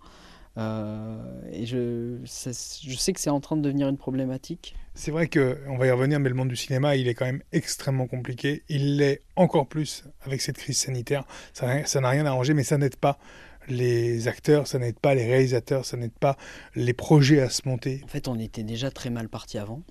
[0.57, 4.75] Euh, et je, je sais que c'est en train de devenir une problématique.
[4.93, 7.41] C'est vrai qu'on va y revenir, mais le monde du cinéma, il est quand même
[7.53, 8.63] extrêmement compliqué.
[8.67, 11.23] Il l'est encore plus avec cette crise sanitaire.
[11.53, 13.17] Ça n'a rien arrangé, mais ça n'aide pas
[13.67, 16.35] les acteurs, ça n'aide pas les réalisateurs, ça n'aide pas
[16.75, 18.01] les projets à se monter.
[18.03, 19.81] En fait, on était déjà très mal parti avant,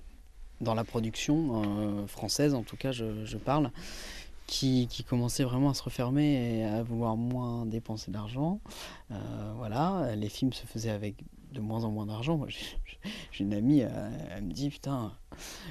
[0.61, 3.71] dans la production euh, française, en tout cas, je, je parle
[4.51, 8.61] qui, commençait vraiment à se refermer et à vouloir moins dépenser d'argent.
[9.13, 12.45] Euh, voilà, les films se faisaient avec de moins en moins d'argent.
[13.33, 15.13] J'ai une amie, elle, me dit Putain,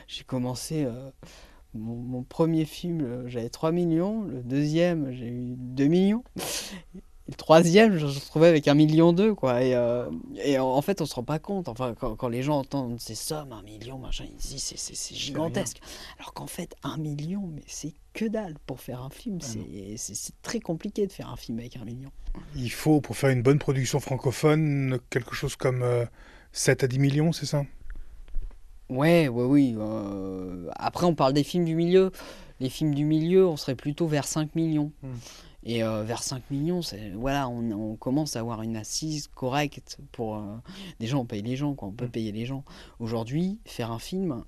[0.08, 1.12] j'ai commencé euh,
[1.76, 6.24] mon, mon, premier film, j'avais 3 millions, le deuxième, j'ai eu 2 millions
[7.30, 9.63] le troisième, je me retrouvais avec un million d'eux, quoi.
[9.63, 10.10] Et, euh,
[10.44, 11.70] et, en fait, on se rend pas compte.
[11.70, 15.80] Enfin, quand, les gens entendent ces sommes, un million, machin, ils disent c'est gigantesque.
[16.18, 19.39] Alors qu'en fait, un million, mais c'est que dalle pour faire un film.
[19.42, 19.46] Ah
[19.96, 22.10] c'est très compliqué de faire un film avec un million.
[22.56, 25.86] Il faut, pour faire une bonne production francophone, quelque chose comme
[26.52, 27.63] 7 euh, à 10 millions, c'est ça?
[28.89, 29.76] Ouais, ouais, oui.
[29.78, 32.12] Euh, après, on parle des films du milieu.
[32.60, 34.92] Les films du milieu, on serait plutôt vers 5 millions.
[35.04, 35.13] Hmm.
[35.63, 36.80] Et euh, vers 5 millions,
[37.15, 40.38] voilà, on, commence à avoir une assise correcte pour.
[40.38, 40.56] Euh,
[41.00, 42.12] des gens, on paye les gens, quoi, on peut mm.
[42.12, 42.63] payer les gens.
[43.00, 44.43] Aujourd'hui, faire un film,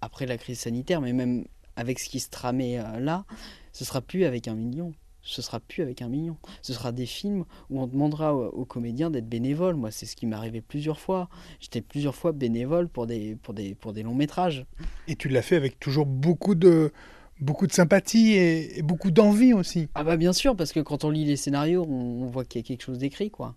[0.00, 1.44] après la crise sanitaire, mais même
[1.76, 3.24] avec ce qui se tramait euh, là,
[3.72, 4.92] ce sera plus avec un million.
[5.22, 6.36] Ce sera plus avec un million.
[6.62, 9.74] Ce sera des films où on demandera aux, comédiens d'être bénévoles.
[9.74, 11.28] Moi, c'est ce qui m'est arrivé plusieurs fois.
[11.60, 14.64] J'étais plusieurs fois bénévole pour des, pour des, pour des longs métrages.
[15.06, 16.92] Et tu l'as fait avec toujours beaucoup de
[17.40, 19.88] beaucoup de sympathie et, beaucoup d'envie aussi.
[19.94, 22.64] Ah bah bien sûr, parce que quand on lit les scénarios, on, voit qu'il y
[22.64, 23.54] a quelque chose d'écrit, quoi.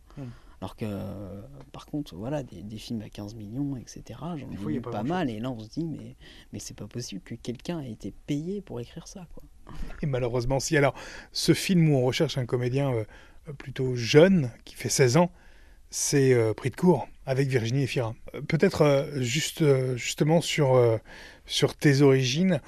[0.62, 0.86] Alors que,
[1.72, 5.40] par contre, voilà, des, films à 15 millions, etc., j'en ai vu pas, mal, et
[5.40, 6.16] là on se dit, mais,
[6.54, 9.44] mais c'est pas possible que quelqu'un ait été payé pour écrire ça, quoi.
[10.02, 10.78] Et malheureusement, si.
[10.78, 10.94] Alors,
[11.32, 12.92] ce film où on recherche un comédien
[13.58, 15.32] plutôt jeune, qui fait 16 ans,
[15.90, 18.14] c'est Pris de court avec Virginie Efira.
[18.48, 19.64] Peut-être juste,
[19.96, 21.00] justement sur,
[21.52, 22.62] sur tes origines.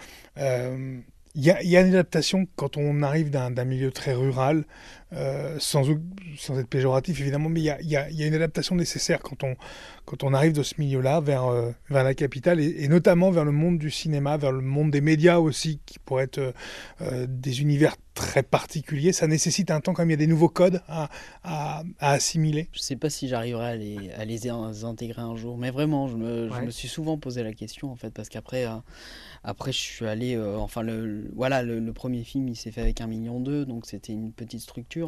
[1.36, 4.66] Il y, a, une adaptation quand on arrive d'un milieu très rural,
[5.16, 5.84] euh, sans,
[6.38, 9.56] sans être péjoratif évidemment, mais il y a, y a, une adaptation nécessaire quand on,
[10.06, 13.52] quand on arrive de ce milieu-là vers, euh, vers la capitale et, notamment vers le
[13.52, 16.54] monde du cinéma, vers le monde des médias aussi, qui pourraient être
[17.02, 19.14] euh, des univers très particuliers.
[19.14, 21.10] Ça nécessite un temps quand même, il y a des nouveaux codes à,
[21.44, 22.68] à, assimiler.
[22.72, 26.08] Je ne sais pas si j'arriverai à les, à les intégrer un jour, mais vraiment,
[26.08, 28.68] je me, je me suis souvent posé la question en fait, parce qu'après.
[29.46, 33.02] Après, je suis allé, euh, enfin, le, voilà, le, premier film, il s'est fait avec
[33.02, 35.03] un million d'eux, donc c'était une petite structure.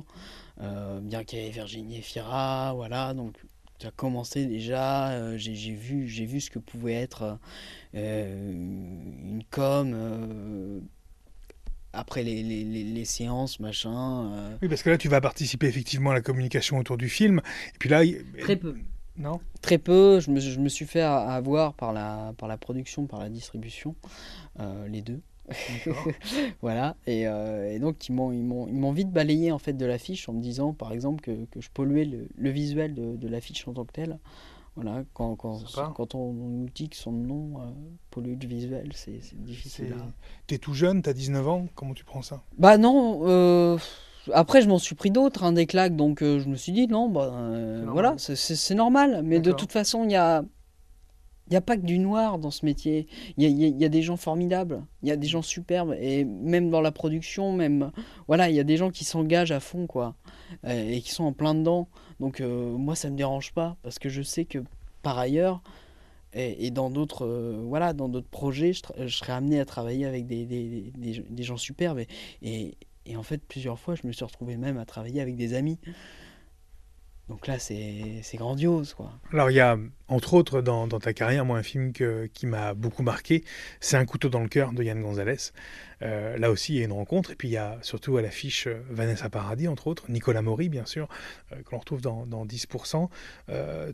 [0.61, 3.35] Euh, bien qu'il y ait Virginie Fira, voilà, donc
[3.77, 7.37] tu as commencé déjà, euh, j'ai vu, j'ai vu ce que pouvait être
[7.93, 10.81] une com.
[11.93, 14.57] après les, les, les, séances, machin.
[14.61, 17.41] Oui, parce que là, tu vas participer effectivement à la communication autour du film.
[17.73, 18.01] Et puis là,
[18.39, 18.75] très peu.
[19.17, 19.39] Non?
[19.61, 20.19] Très peu.
[20.19, 23.95] Je me, je me, suis fait avoir par la, par la production, par la distribution,
[24.59, 25.21] euh, les deux.
[26.61, 26.95] voilà.
[27.07, 30.73] Et, euh, et, donc, ils m'ont vite balayé en fait, de l'affiche en me disant,
[30.73, 33.93] par exemple, que, que je polluais le, le visuel de, de l'affiche en tant que
[33.93, 34.19] tel.
[34.75, 35.57] Voilà, quand, quand,
[35.95, 37.69] quand on, nous dit que son nom euh,
[38.11, 39.95] pollue le visuel, c'est difficile.
[40.47, 42.41] T'es tout jeune, t'as 19 ans, comment tu prends ça?
[42.57, 43.77] Bah non, euh,
[44.33, 47.07] après, je m'en suis pris d'autres, hein, des claques, donc je me suis dit, non,
[47.07, 47.31] bah,
[47.87, 49.21] voilà, c'est normal.
[49.23, 50.43] Mais de toute façon, il y a,
[51.53, 53.07] y a pas que du noir dans ce métier.
[53.37, 56.81] Il y a, des gens formidables, il y a des gens superbes, et même dans
[56.81, 57.91] la production, même,
[58.27, 60.15] voilà, il y a des gens qui s'engagent à fond, quoi,
[60.65, 61.87] euh, et qui sont en plein dedans.
[62.19, 64.59] Donc, moi, ça me dérange pas, parce que je sais que
[65.01, 65.61] par ailleurs,
[66.33, 67.25] et, dans d'autres
[67.63, 72.01] voilà dans d'autres projets je, serai amené à travailler avec des, des, gens superbes
[72.41, 75.53] et, et en fait, plusieurs fois, je me suis retrouvé même à travailler avec des
[75.53, 75.77] amis.
[77.29, 79.11] Donc là, c'est grandiose, quoi.
[79.33, 83.01] Alors, il y a, entre autres, dans, ta carrière, moi, un film qui m'a beaucoup
[83.01, 83.43] marqué,
[83.79, 85.51] c'est Un couteau dans le cœur de Yann Gonzalez.
[86.01, 87.31] Euh, là aussi, il y a une rencontre.
[87.31, 90.69] Et puis, il y a surtout à l'affiche euh, Vanessa Paradis, entre autres, Nicolas Maury,
[90.69, 91.07] bien sûr,
[91.51, 93.09] euh, que l'on retrouve dans, 10%,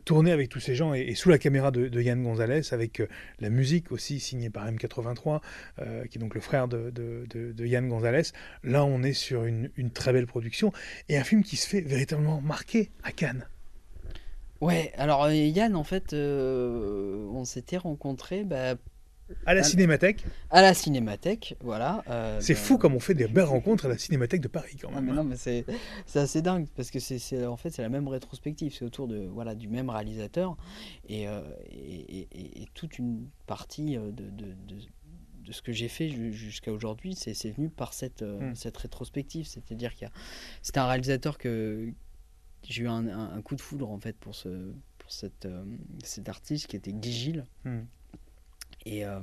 [0.04, 3.02] tourné avec tous ces gens et, sous la caméra de, Yann Gonzalez, avec
[3.40, 5.40] la musique aussi signée par M83,
[6.08, 8.22] qui est donc le frère de, Yann Gonzalez.
[8.64, 10.72] Là, on est sur une, une, très belle production
[11.08, 13.46] et un film qui se fait véritablement marquer à Cannes.
[14.60, 18.76] Ouais, alors Yann, en fait, on s'était rencontrés bah,
[19.46, 22.02] à la Cinémathèque À la Cinémathèque, voilà.
[22.08, 24.90] Euh, c'est fou comme on fait des belles rencontres à la Cinémathèque de Paris quand
[24.90, 25.04] même.
[25.04, 25.64] mais non, mais c'est,
[26.14, 29.54] assez dingue parce que c'est, en fait c'est la même rétrospective, c'est autour de voilà
[29.54, 30.56] du même réalisateur
[31.08, 36.72] et, euh, et, toute une partie euh, de, de, de, ce que j'ai fait jusqu'à
[36.72, 38.54] aujourd'hui, c'est, venu par cette, hmm.
[38.54, 40.12] cette rétrospective, c'est-à-dire qu'il y a,
[40.62, 41.92] c'est un réalisateur que
[42.68, 45.48] j'ai eu un, un, coup de foudre en fait pour ce pour cette,
[46.04, 47.46] cet artiste qui était Guy Gilles.
[47.64, 47.80] Hmm.
[48.86, 49.20] Et euh,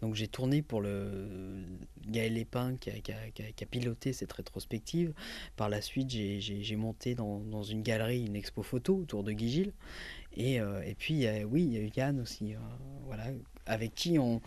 [0.00, 1.62] donc j'ai tourné pour le
[2.06, 5.12] Gaël Lépin qui a, qui, a, piloté cette rétrospective.
[5.56, 9.50] Par la suite, j'ai monté dans, dans, une galerie une expo photo autour de Guy
[9.50, 9.72] Gilles.
[10.34, 12.58] Et, euh, et puis, oui, il y a eu Yann aussi, euh,
[13.06, 13.26] voilà,
[13.66, 14.40] avec qui on,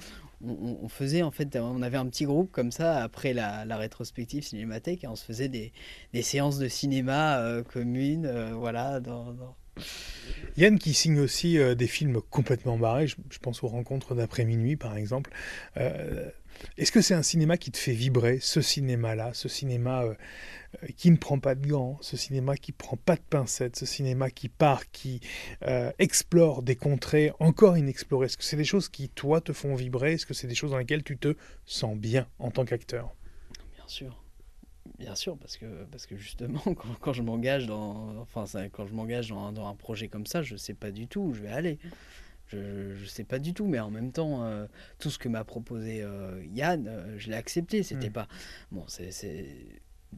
[0.43, 5.03] on, faisait en fait, on avait un petit groupe comme ça après la, rétrospective cinémathèque,
[5.03, 5.71] et on se faisait des,
[6.21, 9.55] séances de cinéma communes, voilà, dans, dans
[10.57, 14.75] Yann qui signe aussi euh, des films complètement barrés, je, pense aux rencontres d'après minuit
[14.75, 15.31] par exemple.
[16.63, 20.15] Euh, est-ce que c'est un cinéma qui te fait vibrer, ce cinéma-là, ce cinéma euh,
[20.97, 24.29] qui ne prend pas de gants, ce cinéma qui prend pas de pincettes, ce cinéma
[24.29, 25.19] qui part, qui
[25.99, 28.27] explore des contrées encore inexplorées?
[28.27, 30.13] Est-ce que c'est des choses qui, toi, te font vibrer?
[30.13, 33.13] Est-ce que c'est des choses dans lesquelles tu te sens bien en tant qu'acteur?
[33.75, 34.21] Bien sûr.
[34.97, 39.67] Bien sûr, parce que, parce que justement, quand, quand je m'engage dans, enfin, dans, dans,
[39.67, 41.79] un projet comme ça, je ne sais pas du tout où je vais aller.
[42.51, 44.65] Je ne sais pas du tout, mais en même temps, euh,
[44.99, 47.83] tout ce que m'a proposé euh, Yann, euh, je l'ai accepté.
[47.83, 48.13] C'était mmh.
[48.13, 48.27] pas.
[48.71, 49.11] Bon, c'est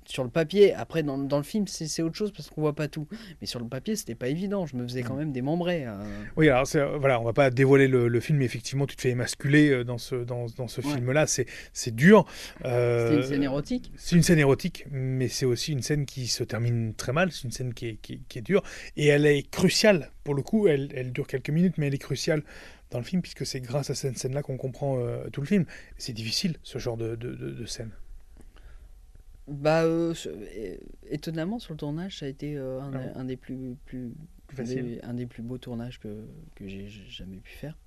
[0.05, 2.87] sur le papier, après dans, dans le film c'est autre chose parce qu'on voit pas
[2.87, 3.07] tout.
[3.41, 5.19] Mais sur le papier c'était pas évident, je me faisais quand mm.
[5.19, 5.85] même démembrer.
[5.85, 5.99] Hein.
[6.35, 6.67] Oui, alors
[6.99, 9.97] voilà, on va pas dévoiler le, film, mais effectivement tu te fais émasculer euh, dans
[9.97, 12.25] ce, dans, dans ce film-là, c'est dur.
[12.65, 16.27] Euh, c'est une scène érotique C'est une scène érotique, mais c'est aussi une scène qui
[16.27, 18.63] se termine très mal, c'est une scène qui est, qui, est, dure,
[18.97, 21.99] et elle est cruciale, pour le coup, elle, elle, dure quelques minutes, mais elle est
[21.99, 22.43] cruciale
[22.91, 25.65] dans le film, puisque c'est grâce à cette scène-là qu'on comprend euh, tout le film.
[25.97, 27.91] C'est difficile, ce genre de, de, de scène.
[29.47, 30.13] Bah, euh,
[31.09, 34.13] étonnamment, sur le tournage, ça a été euh, un, ah un, des plus, plus,
[35.03, 36.25] un des plus beaux tournages que,
[36.55, 37.77] que j'ai jamais pu faire.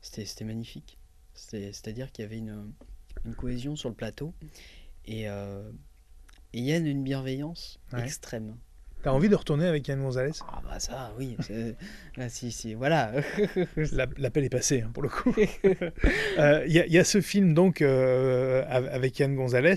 [0.00, 0.98] C'était magnifique.
[1.34, 2.72] C'est-à-dire qu'il y avait une,
[3.24, 4.32] une cohésion sur le plateau.
[5.06, 5.70] Et, euh,
[6.52, 8.02] et Yann a une bienveillance Ouais.
[8.04, 8.56] extrême.
[9.02, 10.32] T'as envie de retourner avec Yann Gonzalez?
[10.48, 11.36] Ah bah ça, oui.
[11.40, 11.76] c'est-
[12.18, 13.12] ah, si, si, voilà.
[13.92, 15.32] La- L'appel est passé, hein, pour le coup.
[16.38, 19.74] Euh, Il y, a- il y a ce film, donc, euh, av- avec Yann Gonzalez.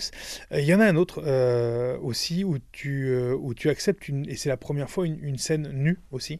[0.52, 4.08] Euh, Il y en a un autre euh, aussi où tu, euh, où tu acceptes,
[4.08, 6.40] une, et c'est la première fois, une, une scène nue aussi.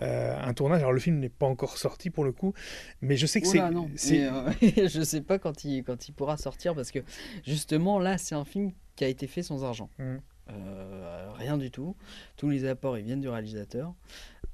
[0.00, 0.80] Euh, un tournage.
[0.80, 2.54] Alors, le film n'est pas encore sorti, pour le coup,
[3.02, 3.60] mais je sais que c'est...
[3.60, 4.50] Euh,
[4.88, 7.00] je sais pas quand il, quand il pourra sortir parce que
[7.46, 9.88] justement là, c'est un film qui a été fait sans argent.
[9.98, 10.20] Mhm.
[10.52, 11.96] Euh, rien du tout.
[12.36, 13.94] Tous les apports ils viennent du réalisateur.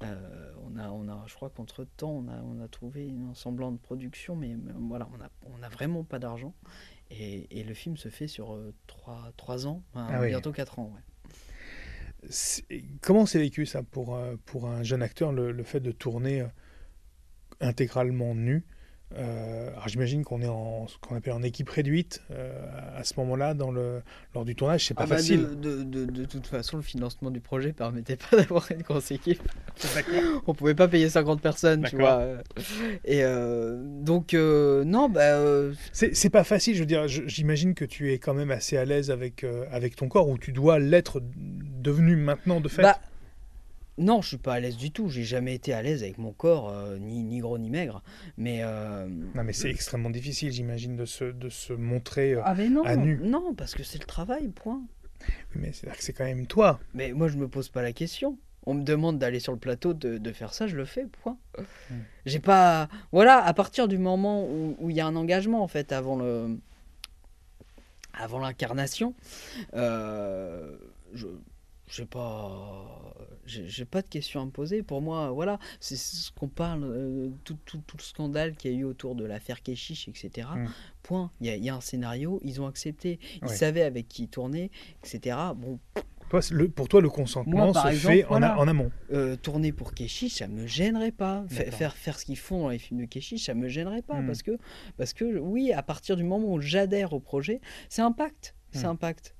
[0.01, 3.33] Euh, on a, on a, je crois qu'entre temps, on a, on a trouvé un
[3.33, 6.53] semblant de production, mais, mais voilà, on a, on a vraiment pas d'argent.
[7.11, 8.57] Et, et le film se fait sur
[8.87, 10.29] 3, ans, enfin, Ah oui.
[10.29, 10.93] bientôt 4 ans.
[10.95, 11.01] ouais.
[13.01, 16.41] Comment c'est vécu, ça, pour, euh, pour un jeune acteur, le, le fait de tourner
[16.41, 16.47] euh,
[17.61, 18.63] intégralement nu?
[19.17, 22.53] Euh, alors j'imagine qu'on est en ce qu'on appelle en équipe réduite euh,
[22.95, 24.03] à ce moment-là dans le
[24.35, 25.47] lors du tournage, c'est pas Ah bah, facile.
[25.59, 29.09] de, de, de, de toute façon, le financement du projet permettait pas d'avoir une grosse
[29.09, 29.41] équipe.
[30.45, 32.23] On pouvait pas payer 50 personnes, tu vois.
[33.03, 35.39] Et euh, donc, non, bah.
[35.91, 39.09] C'est pas facile, je veux dire, j'imagine que tu es quand même assez à l'aise
[39.09, 42.83] avec, avec ton corps, ou tu dois l'être devenu maintenant de fait.
[42.83, 42.99] bah,
[43.99, 45.09] non, je suis pas à l'aise du tout.
[45.09, 48.01] J'ai jamais été à l'aise avec mon corps, euh, ni, ni gros ni maigre.
[48.37, 48.59] Mais.
[48.63, 52.33] euh, non mais c'est extrêmement difficile, j'imagine, de se, de se montrer.
[52.33, 53.19] euh, Ah, mais non, à nu.
[53.23, 54.81] non, parce que c'est le travail, point.
[55.53, 56.79] Mais c'est que c'est quand même toi.
[56.93, 58.37] Mais moi, je me pose pas la question.
[58.65, 61.37] On me demande d'aller sur le plateau, de, de faire ça, je le fais, point.
[62.25, 62.87] J'ai pas.
[63.11, 66.15] Voilà, à partir du moment où où il y a un engagement, en fait, avant
[66.17, 66.57] le.
[68.13, 69.13] Avant l'incarnation,
[69.73, 71.27] je.
[71.91, 74.83] J'ai pas, j'ai pas de questions à me poser.
[74.83, 78.75] Pour moi, voilà, c'est ce qu'on parle, euh, tout, tout, tout le scandale qu'il y
[78.75, 80.47] a eu autour de l'affaire Keshish, etc.
[80.55, 80.65] Mm.
[81.01, 81.31] Point.
[81.41, 84.27] Il y, a, il y a un scénario, ils ont accepté, ils savaient avec qui
[84.27, 84.69] tourner,
[85.03, 85.35] etc.
[85.55, 85.79] Bon,
[86.29, 88.91] Toi, c'est le, pour toi, le consentement Moi, se exemple, fait en, a- en amont.
[89.11, 91.43] euh, tourner pour Keshish, ça me gênerait pas.
[91.49, 94.21] Faire, faire ce qu'ils font dans les films de Keshish, ça me gênerait pas.
[94.21, 94.27] Mm.
[94.27, 94.51] Parce, que,
[94.95, 98.53] parce que, oui, à partir du moment où j'adhère au projet, c'est un pacte.
[98.73, 98.91] C'est Mm.
[98.91, 99.33] un pacte.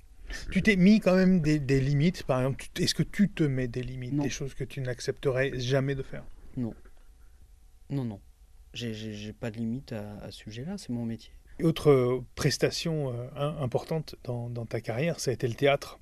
[0.50, 2.64] Tu t'es mis quand même des, des limites, par exemple.
[2.78, 4.22] Est-ce que tu te mets des limites, Non.
[4.22, 6.24] des choses que tu n'accepterais jamais de faire?
[7.88, 8.20] Non, non.
[8.72, 11.32] J'ai- J'ai pas de limite à, à ce sujet-là, c'est mon métier.
[11.62, 15.98] Autre euh, prestation euh, im- importante dans, dans ta carrière, ça a été le théâtre.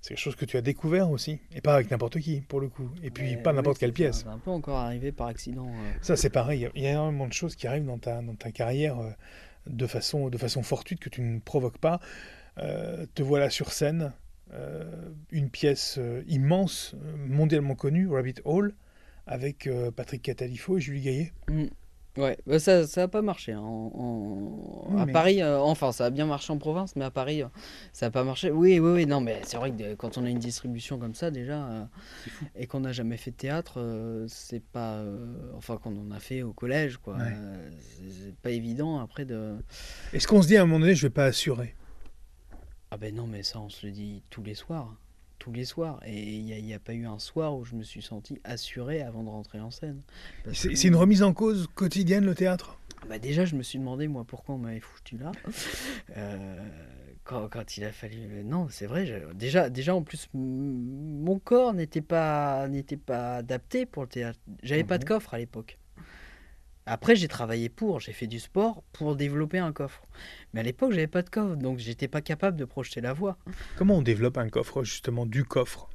[0.00, 2.68] C'est quelque chose que tu as découvert aussi, et pas avec n'importe qui, pour le
[2.68, 2.90] coup.
[3.02, 4.20] Et puis pas n'importe quelle pièce.
[4.20, 5.68] C'est un peu encore arrivé par accident.
[5.68, 5.92] euh.
[6.02, 6.60] Ça, c'est pareil.
[6.60, 8.52] Il y a- Il y a énormément de choses qui arrivent dans ta, dans ta
[8.52, 9.10] carrière euh,
[9.66, 11.98] de, façon, de façon fortuite que tu ne provoques pas.
[12.58, 14.12] Euh, te voilà sur scène,
[14.52, 14.84] euh,
[15.30, 16.94] une pièce euh, immense,
[17.26, 18.74] mondialement connue, Rabbit Hole,
[19.26, 21.32] avec euh, Patrick Catalifo et Julie Gaillet.
[21.50, 21.64] Mm.
[22.18, 23.52] Ouais, bah ça ça a pas marché.
[23.52, 26.94] hein, en- en- Oui, à mais- Paris, euh, enfin, ça a bien marché en province,
[26.94, 27.46] mais à Paris, euh,
[27.94, 28.50] ça a pas marché.
[28.50, 31.14] Oui, oui, oui, non, mais c'est vrai que de- quand on a une distribution comme
[31.14, 31.84] ça, déjà, euh,
[32.54, 34.96] et qu'on n'a jamais fait de théâtre, euh, c'est pas.
[34.96, 35.24] euh,
[35.56, 37.14] enfin, qu'on en a fait au collège, quoi.
[37.16, 37.32] Ouais.
[37.34, 37.70] euh,
[38.10, 39.54] c'est pas évident après de.
[40.12, 41.74] Est-ce qu'on se dit à un moment donné, je vais pas assurer?
[42.94, 44.94] Ah ben non, mais ça, on se le dit tous les soirs.
[45.38, 45.98] Tous les soirs.
[46.04, 49.22] Et il n'y a, pas eu un soir où je me suis senti assuré avant
[49.22, 50.02] de rentrer en scène.
[50.52, 52.78] C'est que- une remise en cause quotidienne, le théâtre?
[53.08, 55.32] Bah déjà, je me suis demandé, moi, pourquoi on m'avait foutu là.
[56.18, 56.68] Euh,
[57.24, 58.44] quand, quand il a fallu...
[58.44, 59.06] Non, c'est vrai.
[59.06, 62.68] je- Déjà, déjà, en plus, mon corps n'était pas,
[63.06, 64.38] pas adapté pour le théâtre.
[64.62, 65.78] J'avais pas de coffre à l'époque.
[66.86, 70.02] Après, j'ai travaillé pour, j'ai fait du sport pour développer un coffre.
[70.52, 73.38] Mais à l'époque, j'avais pas de coffre, donc j'étais pas capable de projeter la voix.
[73.76, 75.88] Comment on développe un coffre, justement, du coffre?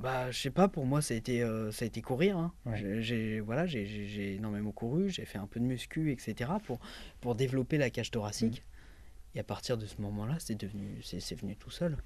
[0.00, 2.36] Bah, je sais pas, pour moi, ça a été, euh, ça a été courir.
[2.38, 2.52] hein.
[2.66, 3.00] Ouais.
[3.00, 6.50] J'ai- voilà, j'ai- énormément couru, j'ai fait un peu de muscu, etc.
[6.64, 6.78] pour,
[7.20, 8.62] pour développer la cage thoracique.
[9.34, 11.96] Et à partir de ce moment-là, c'est devenu, c'est c'est venu tout seul.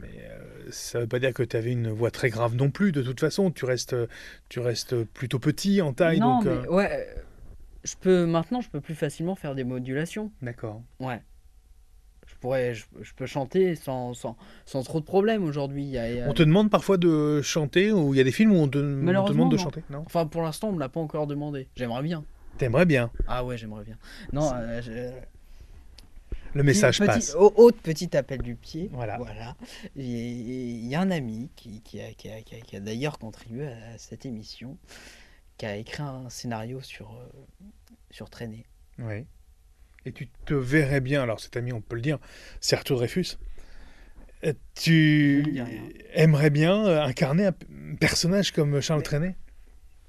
[0.00, 0.38] Mais euh,
[0.70, 2.92] ça veut pas dire que tu avais une voix très grave non plus.
[2.92, 3.96] De toute façon, tu restes,
[4.48, 6.20] tu restes plutôt petit en taille.
[6.20, 7.16] non, donc, mais euh, ouais,
[7.84, 10.32] je peux maintenant, je peux plus facilement faire des modulations.
[10.42, 10.82] D'accord.
[11.00, 11.22] Ouais.
[12.26, 15.98] Je pourrais, je, je peux chanter sans, sans, sans trop de problèmes aujourd'hui.
[15.98, 18.68] A- On te demande parfois de chanter, ou il y a des films où on
[18.68, 19.62] te, on te Malheureusement, demande de non.
[19.64, 20.02] chanter, non?
[20.06, 21.68] Enfin, pour l'instant, on me l'a pas encore demandé.
[21.76, 22.24] J'aimerais bien.
[22.58, 23.10] T'aimerais bien.
[23.26, 23.96] Ah ouais, j'aimerais bien.
[24.32, 25.10] Non, euh,
[26.54, 27.34] Le message Petit- passe.
[27.34, 28.90] au- Autre petit appel du pied.
[28.92, 29.16] Voilà.
[29.18, 29.56] Voilà.
[29.96, 33.18] Il y a un ami qui, qui a, qui a- qui a- qui a d'ailleurs
[33.18, 34.76] contribué à cette émission,
[35.56, 37.64] qui a écrit un scénario sur, euh,
[38.10, 38.66] sur Traîner.
[38.98, 39.24] Oui.
[40.04, 42.18] Et tu te verrais bien, alors cet ami, on peut le dire,
[42.60, 43.38] c'est Arthur Dreyfus.
[44.44, 45.62] Euh, Tu
[46.14, 47.54] aimerais bien euh, incarner un
[48.00, 49.36] personnage comme Charles Mais- Trenet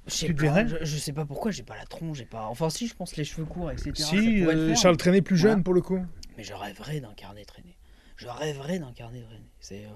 [0.08, 2.47] Je Tu pas, je, je sais pas pourquoi, j'ai pas la tronche, j'ai pas.
[2.47, 3.91] Enfin, si, je pense les cheveux courts, etc.
[3.93, 4.75] Si, euh.
[4.75, 5.63] Charles Trenet plus jeune Voilà.
[5.63, 5.99] pour le coup.
[6.37, 7.77] Mais je rêverais d'incarner Traîné.
[8.15, 9.45] Je rêverais d'incarner Traîné.
[9.59, 9.89] C'est euh,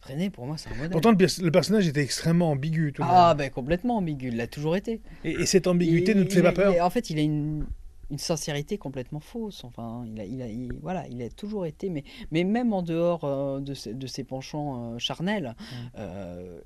[0.00, 0.90] Traîné pour moi, c'est un modèle.
[0.90, 2.92] Pourtant, le, pers- le personnage était extrêmement ambigu.
[2.92, 5.00] tout ah ben complètement ambigu, il l'a toujours été.
[5.24, 7.18] Et, et cette ambiguïté Il- ne te fait pas a- peur il En fait, il
[7.18, 7.66] a une,
[8.10, 9.64] une sincérité complètement fausse.
[9.64, 12.82] Enfin, il a, il a, il- voilà, il a toujours été, mais, mais même en
[12.82, 15.74] dehors euh, de, ses, de ses penchants euh, charnels, Mm.
[15.98, 16.60] euh,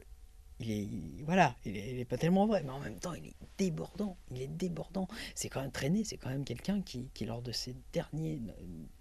[0.60, 3.14] il est, il- voilà, il est, il est pas tellement vrai, mais en même temps,
[3.14, 4.18] il est débordant.
[4.30, 5.08] Il est débordant.
[5.34, 6.04] C'est quand même traîné.
[6.04, 8.42] C'est quand même quelqu'un qui, qui, lors de ses derniers,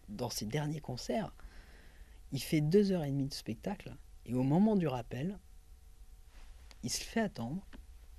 [0.08, 1.34] dans ses derniers concerts,
[2.32, 5.38] il fait deux heures et demie de spectacle, et au moment du rappel,
[6.84, 7.65] il se fait attendre.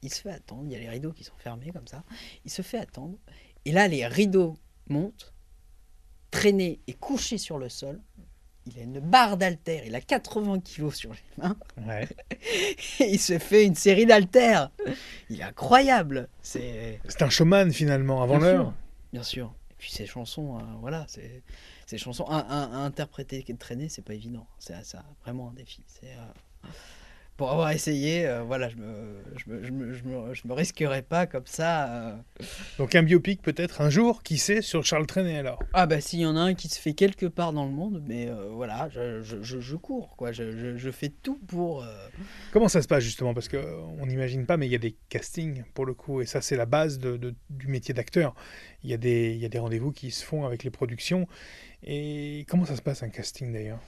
[0.03, 2.05] Il se fait attendre, il y a les rideaux qui sont fermés comme ça.
[2.45, 3.19] Il se fait attendre.
[3.65, 4.57] Et là, les rideaux
[4.89, 5.35] montent,
[6.31, 8.01] traîné et couché sur le sol.
[8.67, 11.57] Il a une barre d'haltères, il a 80 kilos sur les mains.
[11.87, 12.07] Ouais.
[13.01, 14.71] Et il se fait une série d'haltères.
[15.31, 16.29] Il est incroyable.
[16.43, 18.75] C'est un showman finalement, avant l'heure.
[19.13, 19.55] Bien sûr.
[19.79, 21.07] Puis ces chansons, euh, voilà,
[21.87, 24.47] ces chansons à, interpréter et traîner, c'est pas évident.
[24.59, 24.75] C'est
[25.23, 25.85] vraiment un défi.
[25.87, 26.69] C'est euh,
[27.39, 30.53] pour avoir essayé, euh, voilà, je me, je me, je me, je me- je me
[30.53, 31.89] risquerais pas comme ça.
[31.89, 32.17] euh.
[32.79, 35.63] Donc un biopic peut-être un jour, qui sait, sur Charles Trenet alors?
[35.73, 38.03] Ah bah s'il y en a un qui se fait quelque part dans le monde,
[38.07, 41.87] mais euh, voilà, je, je, cours quoi, je, fais tout pour.
[42.51, 43.35] Comment ça se passe justement?
[43.35, 46.41] Parce qu'on n'imagine pas, mais il y a des castings pour le coup, et ça
[46.41, 48.35] c'est la base de- de- du métier d'acteur.
[48.83, 51.29] Il y a des, il y a des rendez-vous qui se font avec les productions.
[51.85, 53.79] Et comment ça se passe un casting d'ailleurs?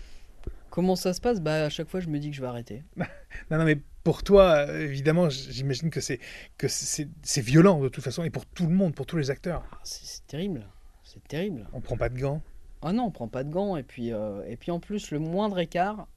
[0.70, 1.40] Comment ça se passe?
[1.40, 2.84] Bah à chaque fois je me dis que je vais arrêter.
[3.50, 6.18] Non, non, mais pour toi, évidemment, j'imagine que c'est
[6.58, 9.62] que c'est violent de toute façon, et pour tout le monde, pour tous les acteurs.
[9.72, 10.66] Ah, c'est terrible,
[11.04, 11.68] c'est terrible.
[11.72, 12.42] On prend pas de gants.
[12.82, 15.18] Ah non, on prend pas de gants et puis euh, et puis en plus le
[15.18, 16.08] moindre écart,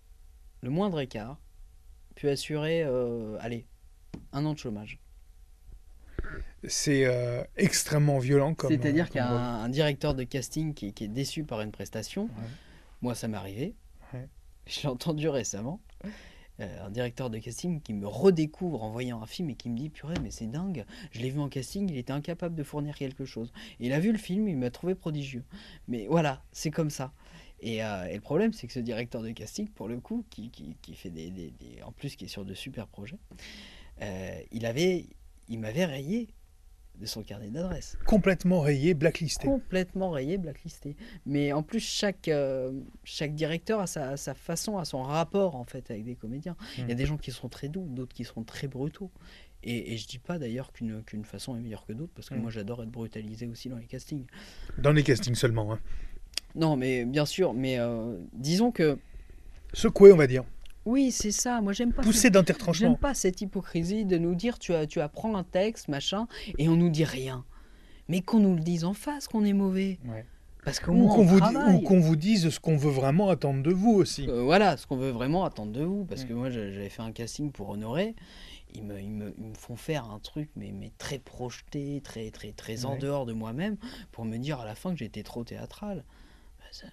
[0.61, 1.39] le moindre écart
[2.15, 3.67] peut assurer, euh, allez,
[4.31, 4.99] un an de chômage.
[6.67, 8.69] C'est euh, extrêmement violent comme.
[8.71, 9.41] C'est-à-dire qu'il y a comme rôle.
[9.41, 12.23] un, un directeur de casting qui, qui est déçu par une prestation.
[12.25, 12.47] Ouais.
[13.01, 13.75] Moi, ça m'est arrivé.
[14.13, 14.29] Ouais.
[14.65, 15.81] J'ai entendu récemment
[16.59, 19.77] euh, un directeur de casting qui me redécouvre en voyant un film et qui me
[19.77, 20.85] dit purée mais c'est dingue.
[21.11, 23.51] Je l'ai vu en casting, il était incapable de fournir quelque chose.
[23.79, 25.43] Il a vu le film, il m'a trouvé prodigieux.
[25.87, 27.11] Mais voilà, c'est comme ça.
[27.59, 30.93] Et, euh, le problème, c'est que ce directeur de casting, pour le coup, qui, qui,
[30.95, 31.53] fait des-
[31.85, 33.17] en plus qui est sur de super projets,
[34.01, 35.05] euh, il avait,
[35.47, 36.27] il m'avait rayé
[36.99, 39.45] de son carnet d'adresses complètement rayé, blacklisté.
[39.47, 40.95] complètement rayé, blacklisté.
[41.25, 42.71] Mais en plus, chaque, euh,
[43.03, 46.55] chaque directeur a sa, sa façon, a son rapport en fait avec des comédiens.
[46.77, 46.97] Il y a Mm.
[46.97, 49.09] des gens qui sont très doux, d'autres qui sont très brutaux.
[49.63, 52.41] Et, et je dis pas d'ailleurs qu'une façon est meilleure que d'autres, parce que Mm.
[52.41, 54.25] moi j'adore être brutalisé aussi dans les castings.
[54.77, 55.73] Dans les castings seulement.
[55.73, 55.79] hein.
[56.55, 58.97] Non, mais bien sûr, mais euh, disons que
[59.73, 60.43] Secoué, on va dire.
[60.85, 61.61] Oui, c'est ça.
[61.61, 62.01] Moi j'aime pas.
[62.01, 62.89] Poussé cette- d'intertranchement.
[62.89, 66.67] J'aime pas cette hypocrisie de nous dire tu, as, tu apprends un texte, machin, et
[66.69, 67.45] on nous dit rien.
[68.09, 69.97] Mais qu'on nous le dise en face qu'on est mauvais.
[70.05, 70.25] Ouais.
[70.65, 71.75] Parce qu'au Ou qu'on on vous, di- travaille.
[71.75, 74.29] ou qu'on vous dise ce qu'on veut vraiment attendre de vous aussi.
[74.29, 76.05] Euh, voilà, ce qu'on veut vraiment attendre de vous.
[76.05, 76.27] Parce Mm.
[76.27, 78.15] que moi, j'a- j'avais fait un casting pour Honoré.
[78.75, 82.31] Ils me, ils me, ils me font faire un truc, mais, mais très projeté, très,
[82.31, 82.97] très, très en Ouais.
[82.97, 83.75] dehors de moi-même,
[84.11, 86.03] pour me dire à la fin que j'étais trop théâtral.
[86.59, 86.87] Bah, ça-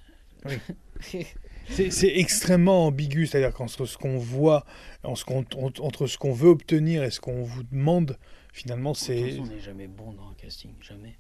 [1.01, 1.27] C'est
[1.71, 4.65] c'est extrêmement ambigu, c'est-à-dire qu'entre ce qu'on voit,
[5.05, 5.45] en ce qu'on-
[5.81, 8.19] entre ce qu'on veut obtenir et ce qu'on vous demande,
[8.53, 9.39] finalement, c'est.
[9.39, 11.17] on n'est jamais bon dans un casting, jamais.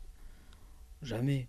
[1.03, 1.47] Jamais.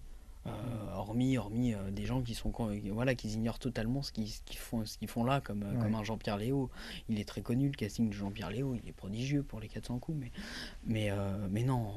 [0.48, 0.50] Euh,
[0.96, 2.52] hormis hormis euh, des gens qui sont
[2.92, 5.84] voilà qui ignorent totalement ce qu'ils font ce qu'ils font là comme euh, Ouais.
[5.84, 6.72] comme un Jean-Pierre Léo
[7.10, 10.00] il est très connu le casting de Jean-Pierre Léo il est prodigieux pour les 400
[10.00, 10.32] coups mais
[10.84, 11.94] mais euh, mais non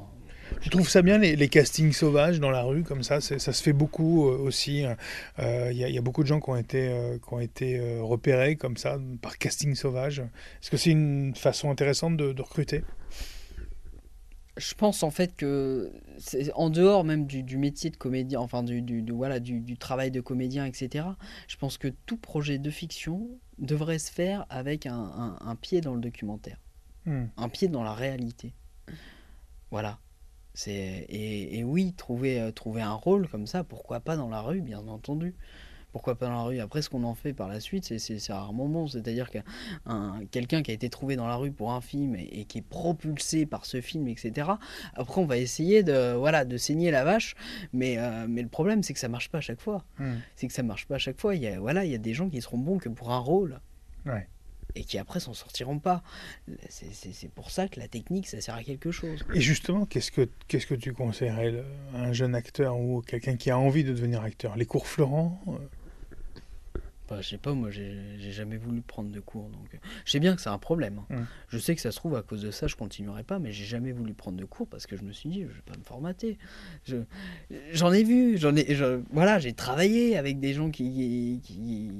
[0.61, 3.63] Tu trouves ça bien, les, les castings sauvages dans la rue, comme ça Ça se
[3.63, 4.85] fait beaucoup euh, aussi.
[5.39, 7.33] Euh, Il y, a- il y a beaucoup de gens qui ont été, euh, qui
[7.33, 10.19] ont été repérés comme ça, par casting sauvage.
[10.19, 12.83] Est-ce que c'est une façon intéressante de, de recruter?
[14.57, 18.63] Je pense en fait que c'est en dehors même du, du métier de comédien, enfin
[18.63, 21.17] du, du- du- voilà, du, travail de comédien, etc.
[21.49, 23.27] Je pense que tout projet de fiction
[23.57, 26.57] devrait se faire avec un, un- un pied dans le documentaire,
[27.05, 27.25] Hmm.
[27.35, 28.53] un pied dans la réalité.
[29.71, 29.99] Voilà.
[30.55, 30.71] C'est
[31.09, 34.61] et, et oui, trouver, euh, trouver un rôle comme ça, pourquoi pas dans la rue,
[34.61, 35.35] bien entendu.
[35.91, 36.59] Pourquoi pas dans la rue?
[36.59, 38.85] Après, ce qu'on en fait par la suite, c'est- rarement bon.
[38.87, 39.37] C'est-à-dire que
[39.85, 42.57] un- quelqu'un qui a été trouvé dans la rue pour un film et, et qui
[42.57, 44.49] est propulsé par ce film, etc.
[44.95, 47.35] Après, on va essayer de, voilà, de saigner la vache,
[47.71, 49.85] mais, euh, mais le problème, c'est que ça marche pas à chaque fois.
[49.99, 50.15] Hmm.
[50.35, 51.33] C'est que ça marche pas à chaque fois.
[51.35, 53.19] Il y a, voilà, il y a des gens qui seront bons que pour un
[53.19, 53.61] rôle.
[54.05, 54.27] Ouais.
[54.75, 56.03] Et qui après s'en sortiront pas.
[56.69, 59.23] C'est- pour ça que la technique, ça sert à quelque chose.
[59.33, 61.63] Et justement, qu'est-ce que, qu'est-ce que tu conseillerais le-
[61.93, 64.57] à un jeune acteur ou quelqu'un qui a envie de devenir acteur?
[64.57, 65.41] Les cours Florent
[67.11, 70.35] je sais pas, moi j'ai jamais voulu prendre de cours, donc euh, je sais bien
[70.35, 71.01] que c'est un problème.
[71.11, 71.25] hein.
[71.49, 73.65] Je sais que ça se trouve à cause de ça je continuerai pas, mais j'ai
[73.65, 75.83] jamais voulu prendre de cours parce que je me suis dit je vais pas me
[75.83, 76.37] formater.
[76.85, 76.97] Je-
[77.73, 81.91] J'en ai vu, j'en ai, je- voilà, j'ai travaillé avec des gens qui, qui,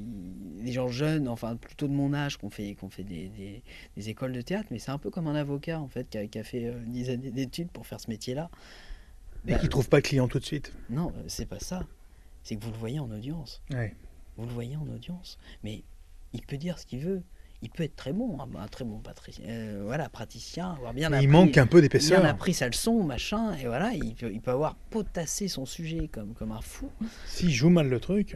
[0.64, 3.64] des gens jeunes, enfin plutôt de mon âge, qui ont fait, fait des, des-
[3.96, 6.26] des écoles de théâtre, mais c'est un peu comme un avocat en fait qui a,
[6.28, 8.50] qui a fait euh, 10 années d'études pour faire ce métier-là.
[9.48, 10.72] Et Bah, qui trouve pas de client tout de suite.
[10.90, 11.86] non, euh, c'est pas ça.
[12.44, 13.62] C'est que vous le voyez en audience.
[13.72, 13.94] Ouais.
[14.38, 15.38] Vous le voyez en audience.
[15.64, 15.84] Mais
[16.34, 17.24] il peut dire ce qu'il veut.
[17.62, 21.12] Il peut être très bon, un, un très bon patricien, euh, voilà, praticien, avoir bien
[21.12, 22.24] appris, il manque un peu bien d'épaisseur.
[22.26, 26.34] appris sa leçon, machin, et voilà, il peut, il peut avoir potassé son sujet comme,
[26.36, 26.90] comme un fou.
[27.26, 28.36] S'il joue mal le truc.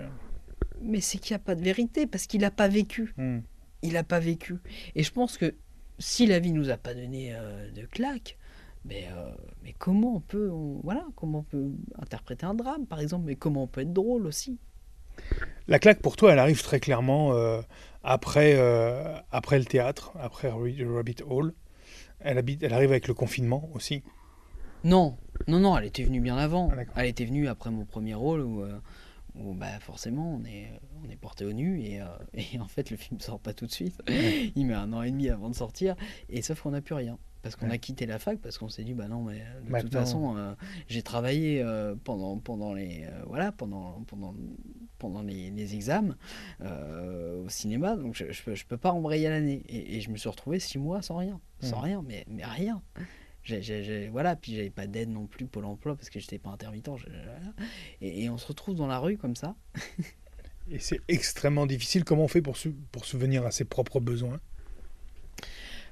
[0.82, 3.14] Mais c'est qu'il n'y a pas de vérité, parce qu'il n'a pas vécu.
[3.18, 3.40] hmm.
[3.84, 4.56] Il n'a pas vécu.
[4.96, 5.54] Et je pense que
[6.00, 8.38] si la vie nous a pas donné euh, de claque,
[8.86, 9.30] mais, euh,
[9.64, 11.72] mais comment on peut, on- voilà, comment on peut
[12.02, 14.58] interpréter un drame, par exemple, mais comment on peut être drôle aussi?
[15.68, 17.62] La claque pour toi, elle arrive très clairement euh,
[18.04, 21.54] après, euh, après le théâtre, après Rabbit Hall.
[22.20, 24.04] Elle, habite, elle arrive avec le confinement aussi.
[24.84, 25.18] Non,
[25.48, 26.72] non, non, elle était venue bien avant.
[26.96, 28.80] Ah, elle était venue après mon premier rôle où, euh,
[29.36, 30.72] où, bah, forcément on est,
[31.06, 32.02] on est porté au nu et,
[32.34, 34.02] et en fait le film sort pas tout de suite.
[34.56, 35.96] Il met un an et demi avant de sortir
[36.30, 37.18] et sauf qu'on n'a plus rien.
[37.42, 37.76] Parce qu'on Ouais.
[37.76, 40.54] a quitté la fac, parce qu'on s'est dit, bah non, mais de toute façon, euh,
[40.90, 44.36] j'ai travaillé euh, pendant, pendant les, euh, voilà, pendant, pendant,
[45.00, 46.16] pendant les, les examens
[46.62, 49.64] euh, au cinéma, donc je, je, peux, je peux pas embrayer l'année.
[49.70, 51.84] Et, et je me suis retrouvé six mois sans rien, sans Mhm.
[51.84, 52.82] rien, mais, mais rien.
[54.12, 56.90] Voilà, puis j'avais pas d'aide non plus Pôle emploi parce que j'étais pas intermittent.
[58.02, 59.56] et, et on se retrouve dans la rue comme ça.
[60.72, 62.04] Et c'est extrêmement difficile.
[62.04, 64.40] Comment on fait pour, sou- pour subvenir à ses propres besoins?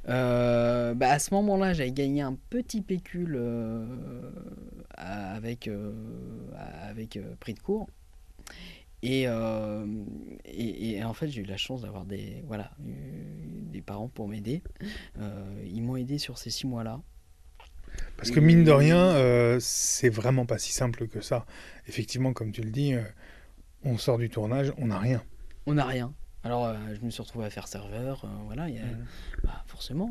[0.10, 4.32] Euh, bah, à ce moment-là, j'avais gagné un petit pécule euh,
[4.95, 5.91] avec, euh,
[6.82, 7.88] avec prix de cours.
[9.04, 9.86] Et, euh,
[10.45, 14.28] et, et en fait, j'ai eu la chance d'avoir des, voilà, eu- des parents pour
[14.28, 14.64] m'aider.
[15.20, 17.00] Euh, ils m'ont aidé sur ces six mois-là.
[18.18, 21.45] Parce que mine de rien, euh, c'est vraiment pas si simple que ça.
[21.88, 23.04] Effectivement, comme tu le dis, euh,
[23.84, 25.24] on sort du tournage, on n'a rien.
[25.68, 26.14] On n'a rien.
[26.43, 28.24] Alors, euh, je me suis retrouvé à faire serveur.
[28.26, 28.84] euh, voilà, il y a-
[29.43, 30.10] bah, forcément,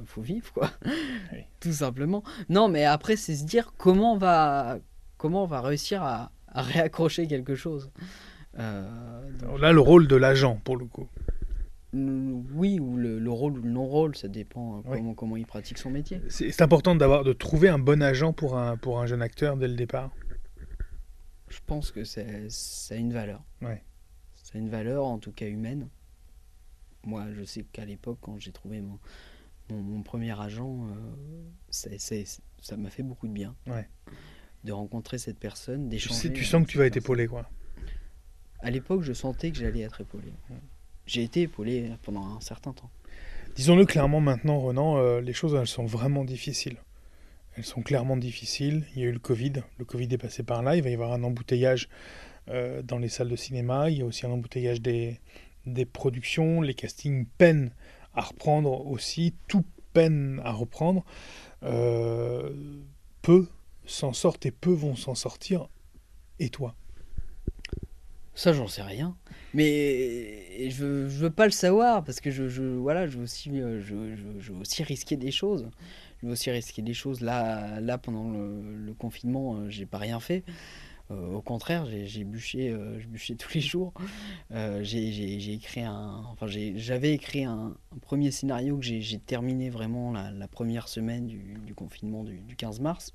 [0.00, 0.70] il faut vivre, quoi.
[1.32, 1.38] Oui.
[1.60, 2.22] Tout simplement.
[2.48, 4.78] Non, mais après, c'est se dire comment on va,
[5.16, 7.90] comment on va réussir à, à réaccrocher quelque chose.
[8.58, 11.08] Euh, donc, Là, le rôle de l'agent, pour le coup.
[11.92, 14.98] oui, ou le, le rôle ou le non-rôle, ça dépend Oui.
[14.98, 16.20] comment, comment il pratique son métier.
[16.28, 19.68] C'est important d'avoir de trouver un bon agent pour un, pour un jeune acteur dès
[19.68, 20.10] le départ.
[21.48, 23.42] Je pense que c'est- ça a une valeur.
[23.62, 23.82] Ouais.
[24.36, 25.88] Ça a une valeur, en tout cas humaine.
[27.04, 28.98] Moi, je sais qu'à l'époque, quand j'ai trouvé mon,
[29.70, 31.96] mon, mon premier agent, euh,
[32.60, 33.54] ça m'a fait beaucoup de bien.
[33.66, 33.88] Ouais.
[34.64, 36.14] De rencontrer cette personne, Tu, d'échanger.
[36.14, 37.48] sais, tu avec sens que tu vas être épaulé, quoi.
[38.60, 40.32] À l'époque, je sentais que j'allais être épaulé.
[41.06, 42.90] J'ai été épaulé pendant un certain temps.
[43.56, 46.76] Disons-le clairement maintenant, Renan, euh, les choses, elles sont vraiment difficiles.
[47.56, 48.84] Elles sont clairement difficiles.
[48.94, 49.54] Il y a eu le Covid.
[49.78, 50.76] Le Covid est passé par là.
[50.76, 51.88] Il va y avoir un embouteillage
[52.48, 53.90] euh, dans les salles de cinéma.
[53.90, 55.18] Il y a aussi un embouteillage des,
[55.66, 56.60] des productions.
[56.60, 57.72] Les castings peinent
[58.14, 59.34] à reprendre aussi.
[59.48, 61.04] Tout peine à reprendre.
[61.64, 62.50] Euh,
[63.22, 63.48] peu
[63.86, 65.68] s'en sortent et peu vont s'en sortir.
[66.38, 66.74] Et toi?
[68.34, 69.16] Ça, j'en sais rien.
[69.52, 73.80] Mais je veux, veux pas le savoir parce que je, voilà, je veux aussi, euh,
[73.82, 75.68] je, aussi risquer des choses.
[76.20, 77.20] Je veux aussi risquer des choses.
[77.20, 80.44] Là, là pendant le, le confinement, euh, j'ai pas rien fait.
[81.10, 83.92] Euh, au contraire, j'ai bûché, je bûchais tous les jours.
[84.50, 90.86] J'ai écrit un, enfin, j'avais écrit un, premier scénario que j'ai terminé vraiment la, première
[90.86, 93.12] semaine du, confinement du 15 mars.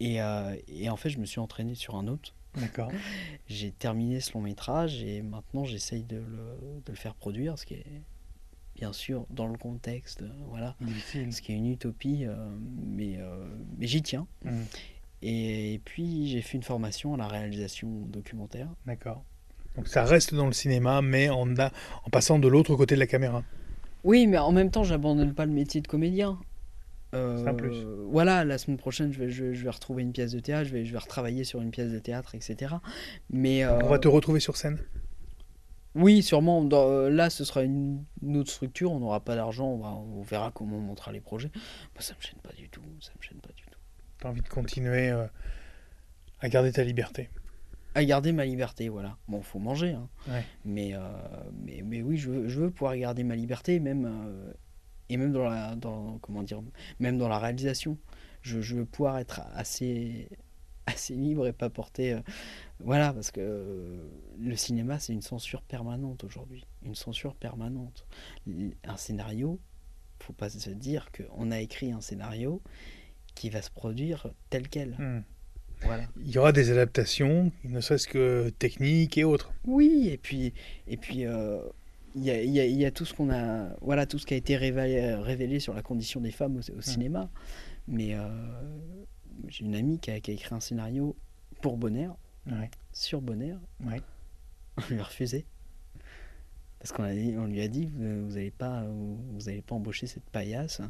[0.00, 2.34] Et, euh, et en fait, je me suis entraîné sur un autre.
[2.56, 2.90] D'accord.
[3.48, 7.66] J'ai terminé ce long métrage et maintenant j'essaye de le, de le faire produire, ce
[7.66, 7.84] qui est
[8.76, 11.32] bien sûr dans le contexte, euh, voilà, Difficile.
[11.32, 12.34] ce qui est une utopie, euh,
[12.86, 13.46] mais, euh,
[13.78, 14.26] mais j'y tiens.
[14.44, 14.64] Mhm.
[15.22, 18.68] Et, puis j'ai fait une formation à la réalisation documentaire.
[18.86, 19.22] D'accord.
[19.76, 21.70] Donc ça reste dans le cinéma, mais en, a-
[22.04, 23.44] en passant de l'autre côté de la caméra.
[24.02, 26.38] Oui, mais en même temps, j'abandonne pas le métier de comédien.
[27.14, 27.84] Euh, plus.
[28.08, 30.68] Voilà, la semaine prochaine, je vais, je, vais- je vais retrouver une pièce de théâtre,
[30.68, 32.74] je vais, je vais retravailler sur une pièce de théâtre, etc.
[33.30, 34.78] Mais On va euh, te retrouver sur scène.
[35.96, 36.62] Oui, sûrement.
[36.62, 38.92] Dans- euh, là, ce sera une, une autre structure.
[38.92, 39.66] On n'aura pas d'argent.
[39.66, 41.50] On, va- on verra comment on montera les projets.
[41.94, 42.82] Moi, ça me gêne pas du tout.
[43.00, 43.78] Ça me gêne pas du tout.
[44.20, 45.26] Tu as envie de continuer euh,
[46.40, 47.28] à garder ta liberté.
[47.96, 49.16] À garder ma liberté, voilà.
[49.26, 50.08] Bon, faut manger, hein.
[50.28, 50.44] Ouais.
[50.64, 50.94] Mais,
[51.64, 54.04] mais, mais oui, je veux, je veux pouvoir garder ma liberté, même
[55.10, 56.62] et même dans la, dans comment dire,
[57.00, 57.98] même dans la réalisation.
[58.42, 60.28] Je, je veux pouvoir être assez,
[60.86, 62.20] assez libre et pas porter euh,
[62.78, 63.98] Voilà, parce que
[64.38, 66.66] le cinéma, c'est une censure permanente aujourd'hui.
[66.84, 68.06] Une censure permanente.
[68.84, 69.60] Un scénario,
[70.20, 72.62] faut pas se dire qu'on a écrit un scénario
[73.34, 74.96] qui va se produire tel quel.
[74.98, 75.22] Hmm.
[75.82, 76.04] Voilà.
[76.18, 79.52] Il y aura des adaptations, ne serait-ce que techniques et autres.
[79.66, 80.52] Oui, et puis,
[80.86, 81.58] et puis euh,
[82.14, 84.56] il y, a, y, a, tout ce qu'on a, voilà, tout ce qui a été
[84.56, 87.30] révélé, révélé sur la condition des femmes au, cinéma.
[87.86, 88.28] Mais euh,
[89.48, 91.16] j'ai une amie qui a, qui a, écrit un scénario
[91.60, 92.08] pour Bonner,
[92.92, 93.54] sur Bonner.
[93.84, 93.90] On
[94.90, 95.46] lui a refusé.
[96.78, 100.80] Parce qu'on on lui a dit, vous n'allez pas, vous allez pas embaucher cette paillasse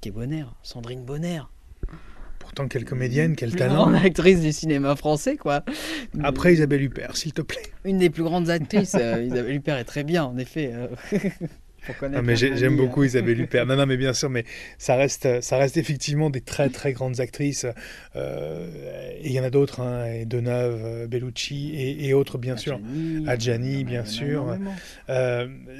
[0.00, 1.42] qui est Bonner, Sandrine Bonner.
[2.46, 3.88] Pourtant, quelle comédienne, quel talent.
[3.88, 5.64] Une actrice du cinéma français, quoi.
[6.22, 7.72] Après Isabelle Huppert, s'il te plaît.
[7.84, 8.94] Une des plus grandes actrices.
[8.94, 10.70] Euh, Isabelle Huppert est très bien, en effet.
[10.72, 11.18] Euh.
[12.02, 13.64] Non, mais j'aime beaucoup Isabelle Huppert.
[13.64, 14.44] Non, non, mais bien sûr, mais
[14.76, 17.64] ça reste, ça reste effectivement des très très grandes actrices.
[18.16, 22.80] Euh, et il y en a d'autres, hein, Deneuve, Bellucci et, et, autres, bien sûr.
[23.28, 24.56] Adjani, bien sûr.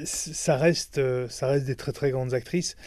[0.05, 2.77] ça reste, ça reste des très très grandes actrices.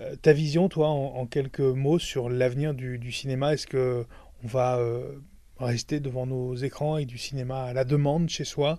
[0.00, 4.06] Euh, ta vision, toi, en, quelques mots sur l'avenir du, cinéma, est-ce que
[4.42, 5.18] on va euh,
[5.58, 8.78] rester devant nos écrans et du cinéma à la demande chez soi?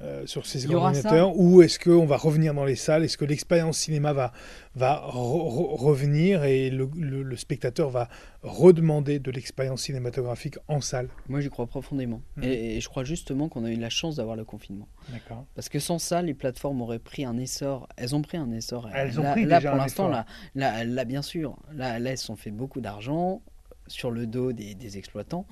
[0.00, 3.02] Euh, sur ces ordinateurs ou est-ce qu'on va revenir dans les salles?
[3.02, 4.32] Est-ce que l'expérience cinéma va,
[4.76, 8.08] va revenir et le, spectateur va
[8.42, 11.08] redemander de l'expérience cinématographique en salle?
[11.28, 12.22] Moi, j'y crois profondément.
[12.36, 12.44] Mmh.
[12.44, 14.86] Et, je crois justement qu'on a eu la chance d'avoir le confinement.
[15.08, 15.44] D'accord.
[15.56, 17.88] Parce que sans ça, les plateformes auraient pris un essor.
[17.96, 18.88] Elles ont pris un essor.
[18.94, 22.36] Elles ont pris là, déjà pour l'instant, là, là, bien sûr, là, là, elles ont
[22.36, 23.42] fait beaucoup d'argent
[23.88, 25.46] sur le dos des, exploitants.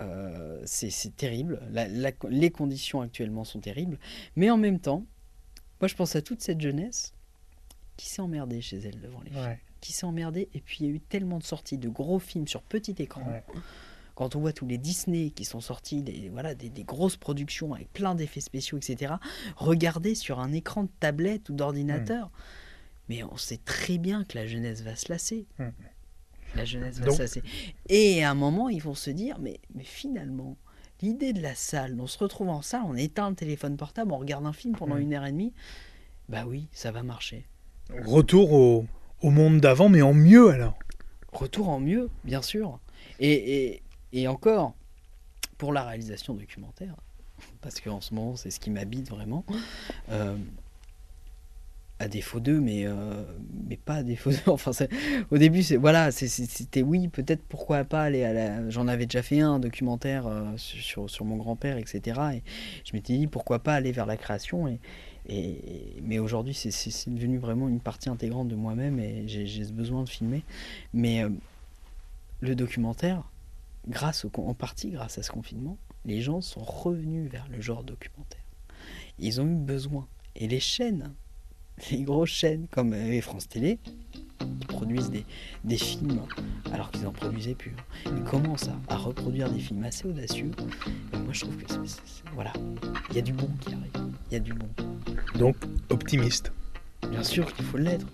[0.00, 1.60] Euh, c'est terrible.
[2.28, 3.98] les conditions actuellement sont terribles.
[4.36, 5.06] Mais en même temps,
[5.80, 7.14] moi je pense à toute cette jeunesse
[7.96, 9.56] qui s'est emmerdée chez elle devant les films.
[9.80, 10.48] Qui s'est emmerdée.
[10.54, 13.42] Et puis il y a eu tellement de sorties de gros films sur petit écran.
[14.14, 17.90] Quand on voit tous les Disney qui sont sortis, des, voilà, des, grosses productions avec
[17.92, 19.14] plein d'effets spéciaux, etc.,
[19.56, 22.26] regardez sur un écran de tablette ou d'ordinateur.
[22.26, 22.30] Hmm.
[23.08, 25.46] Mais on sait très bien que la jeunesse va se lasser.
[25.58, 25.70] Hmm.
[26.56, 27.42] La jeunesse va s'asser.
[27.88, 30.56] Et à un moment, ils vont se dire, mais, mais finalement,
[31.02, 34.18] l'idée de la salle, on se retrouve en salle, on éteint le téléphone portable, on
[34.18, 35.52] regarde un film pendant une heure et demie,
[36.28, 37.46] bah oui, ça va marcher.
[38.06, 38.86] Retour au,
[39.22, 40.78] au monde d'avant, mais en mieux alors.
[41.32, 42.78] Retour en mieux, bien sûr.
[43.18, 43.82] Et, et,
[44.12, 44.74] et encore,
[45.58, 46.94] pour la réalisation documentaire,
[47.60, 49.44] parce qu'en ce moment, c'est ce qui m'habite vraiment.
[50.10, 50.36] Euh,
[52.00, 53.22] à défaut d'eux, mais, euh,
[53.68, 54.38] mais pas à défaut d'eux.
[54.46, 54.72] Enfin,
[55.30, 58.70] au début, c'est voilà, c'était oui, peut-être pourquoi pas aller à la.
[58.70, 62.20] J'en avais déjà fait un, documentaire euh, sur, sur, mon grand-père, etc.
[62.34, 62.42] Et
[62.84, 64.66] je m'étais dit pourquoi pas aller vers la création.
[64.66, 64.80] Et
[66.02, 70.08] mais aujourd'hui, c'est devenu vraiment une partie intégrante de moi-même et j'ai ce besoin de
[70.08, 70.42] filmer.
[70.92, 71.28] Mais euh,
[72.40, 73.22] le documentaire,
[73.86, 77.84] grâce au, en partie grâce à ce confinement, les gens sont revenus vers le genre
[77.84, 78.42] documentaire.
[79.18, 80.08] Ils ont eu besoin.
[80.34, 81.12] Et les chaînes
[81.90, 83.78] les grosses chaînes comme euh, France Télé
[84.58, 85.24] qui produisent des,
[85.64, 86.20] des films
[86.72, 87.74] alors qu'ils n'en produisaient plus.
[88.06, 90.50] Ils commencent à, reproduire des films assez audacieux.
[91.12, 91.64] Et moi, je trouve que
[92.34, 92.52] voilà,
[93.10, 94.12] il y a du bon qui arrive.
[94.30, 94.68] Il y a du bon.
[95.38, 95.56] Donc,
[95.90, 96.52] optimiste.
[97.10, 98.06] Bien sûr qu'il faut l'être.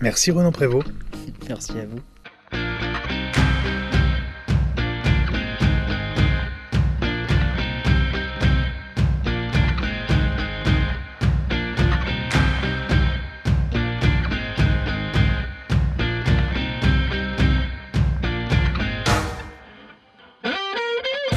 [0.00, 0.88] Merci Renan Prévost.
[1.48, 1.98] Merci à vous.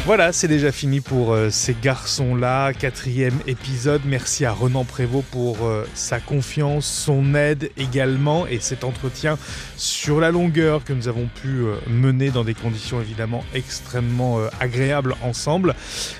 [0.06, 2.74] Voilà, c'est déjà fini pour euh, ces garçons-là.
[2.74, 4.02] Quatrième épisode.
[4.06, 9.40] Merci à Renan Prévost pour euh, sa confiance, son aide également et cet entretien
[9.78, 15.16] sur la longueur que nous avons pu euh, mener dans des conditions évidemment extrêmement agréables
[15.24, 15.74] ensemble.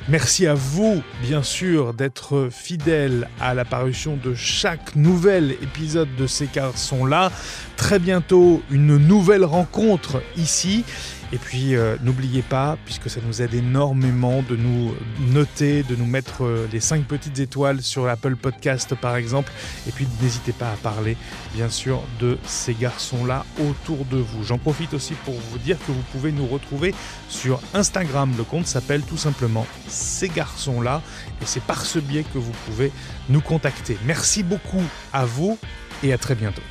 [0.10, 6.26] Merci à vous, bien sûr, d'être fidèles à la parution de chaque nouvel épisode de
[6.26, 7.32] ces garçons-là.
[7.78, 10.86] Très bientôt, une nouvelle rencontre ici.
[11.34, 14.94] Et puis euh, n'oubliez pas, puisque ça nous aide énormément de nous
[15.32, 19.52] noter, de nous mettre euh, les 5 petites étoiles sur Apple Podcast par exemple.
[19.88, 21.18] Et puis n'hésitez pas à parler
[21.54, 24.44] bien sûr de ces garçons-là autour de vous.
[24.44, 26.94] J'en profite aussi pour vous dire que vous pouvez nous retrouver
[27.30, 28.32] sur Instagram.
[28.38, 31.02] Le compte s'appelle tout simplement Ces garçons-là.
[31.42, 32.92] Et c'est par ce biais que vous pouvez
[33.30, 33.98] nous contacter.
[34.06, 35.58] Merci beaucoup à vous
[36.04, 36.62] et à très bientôt.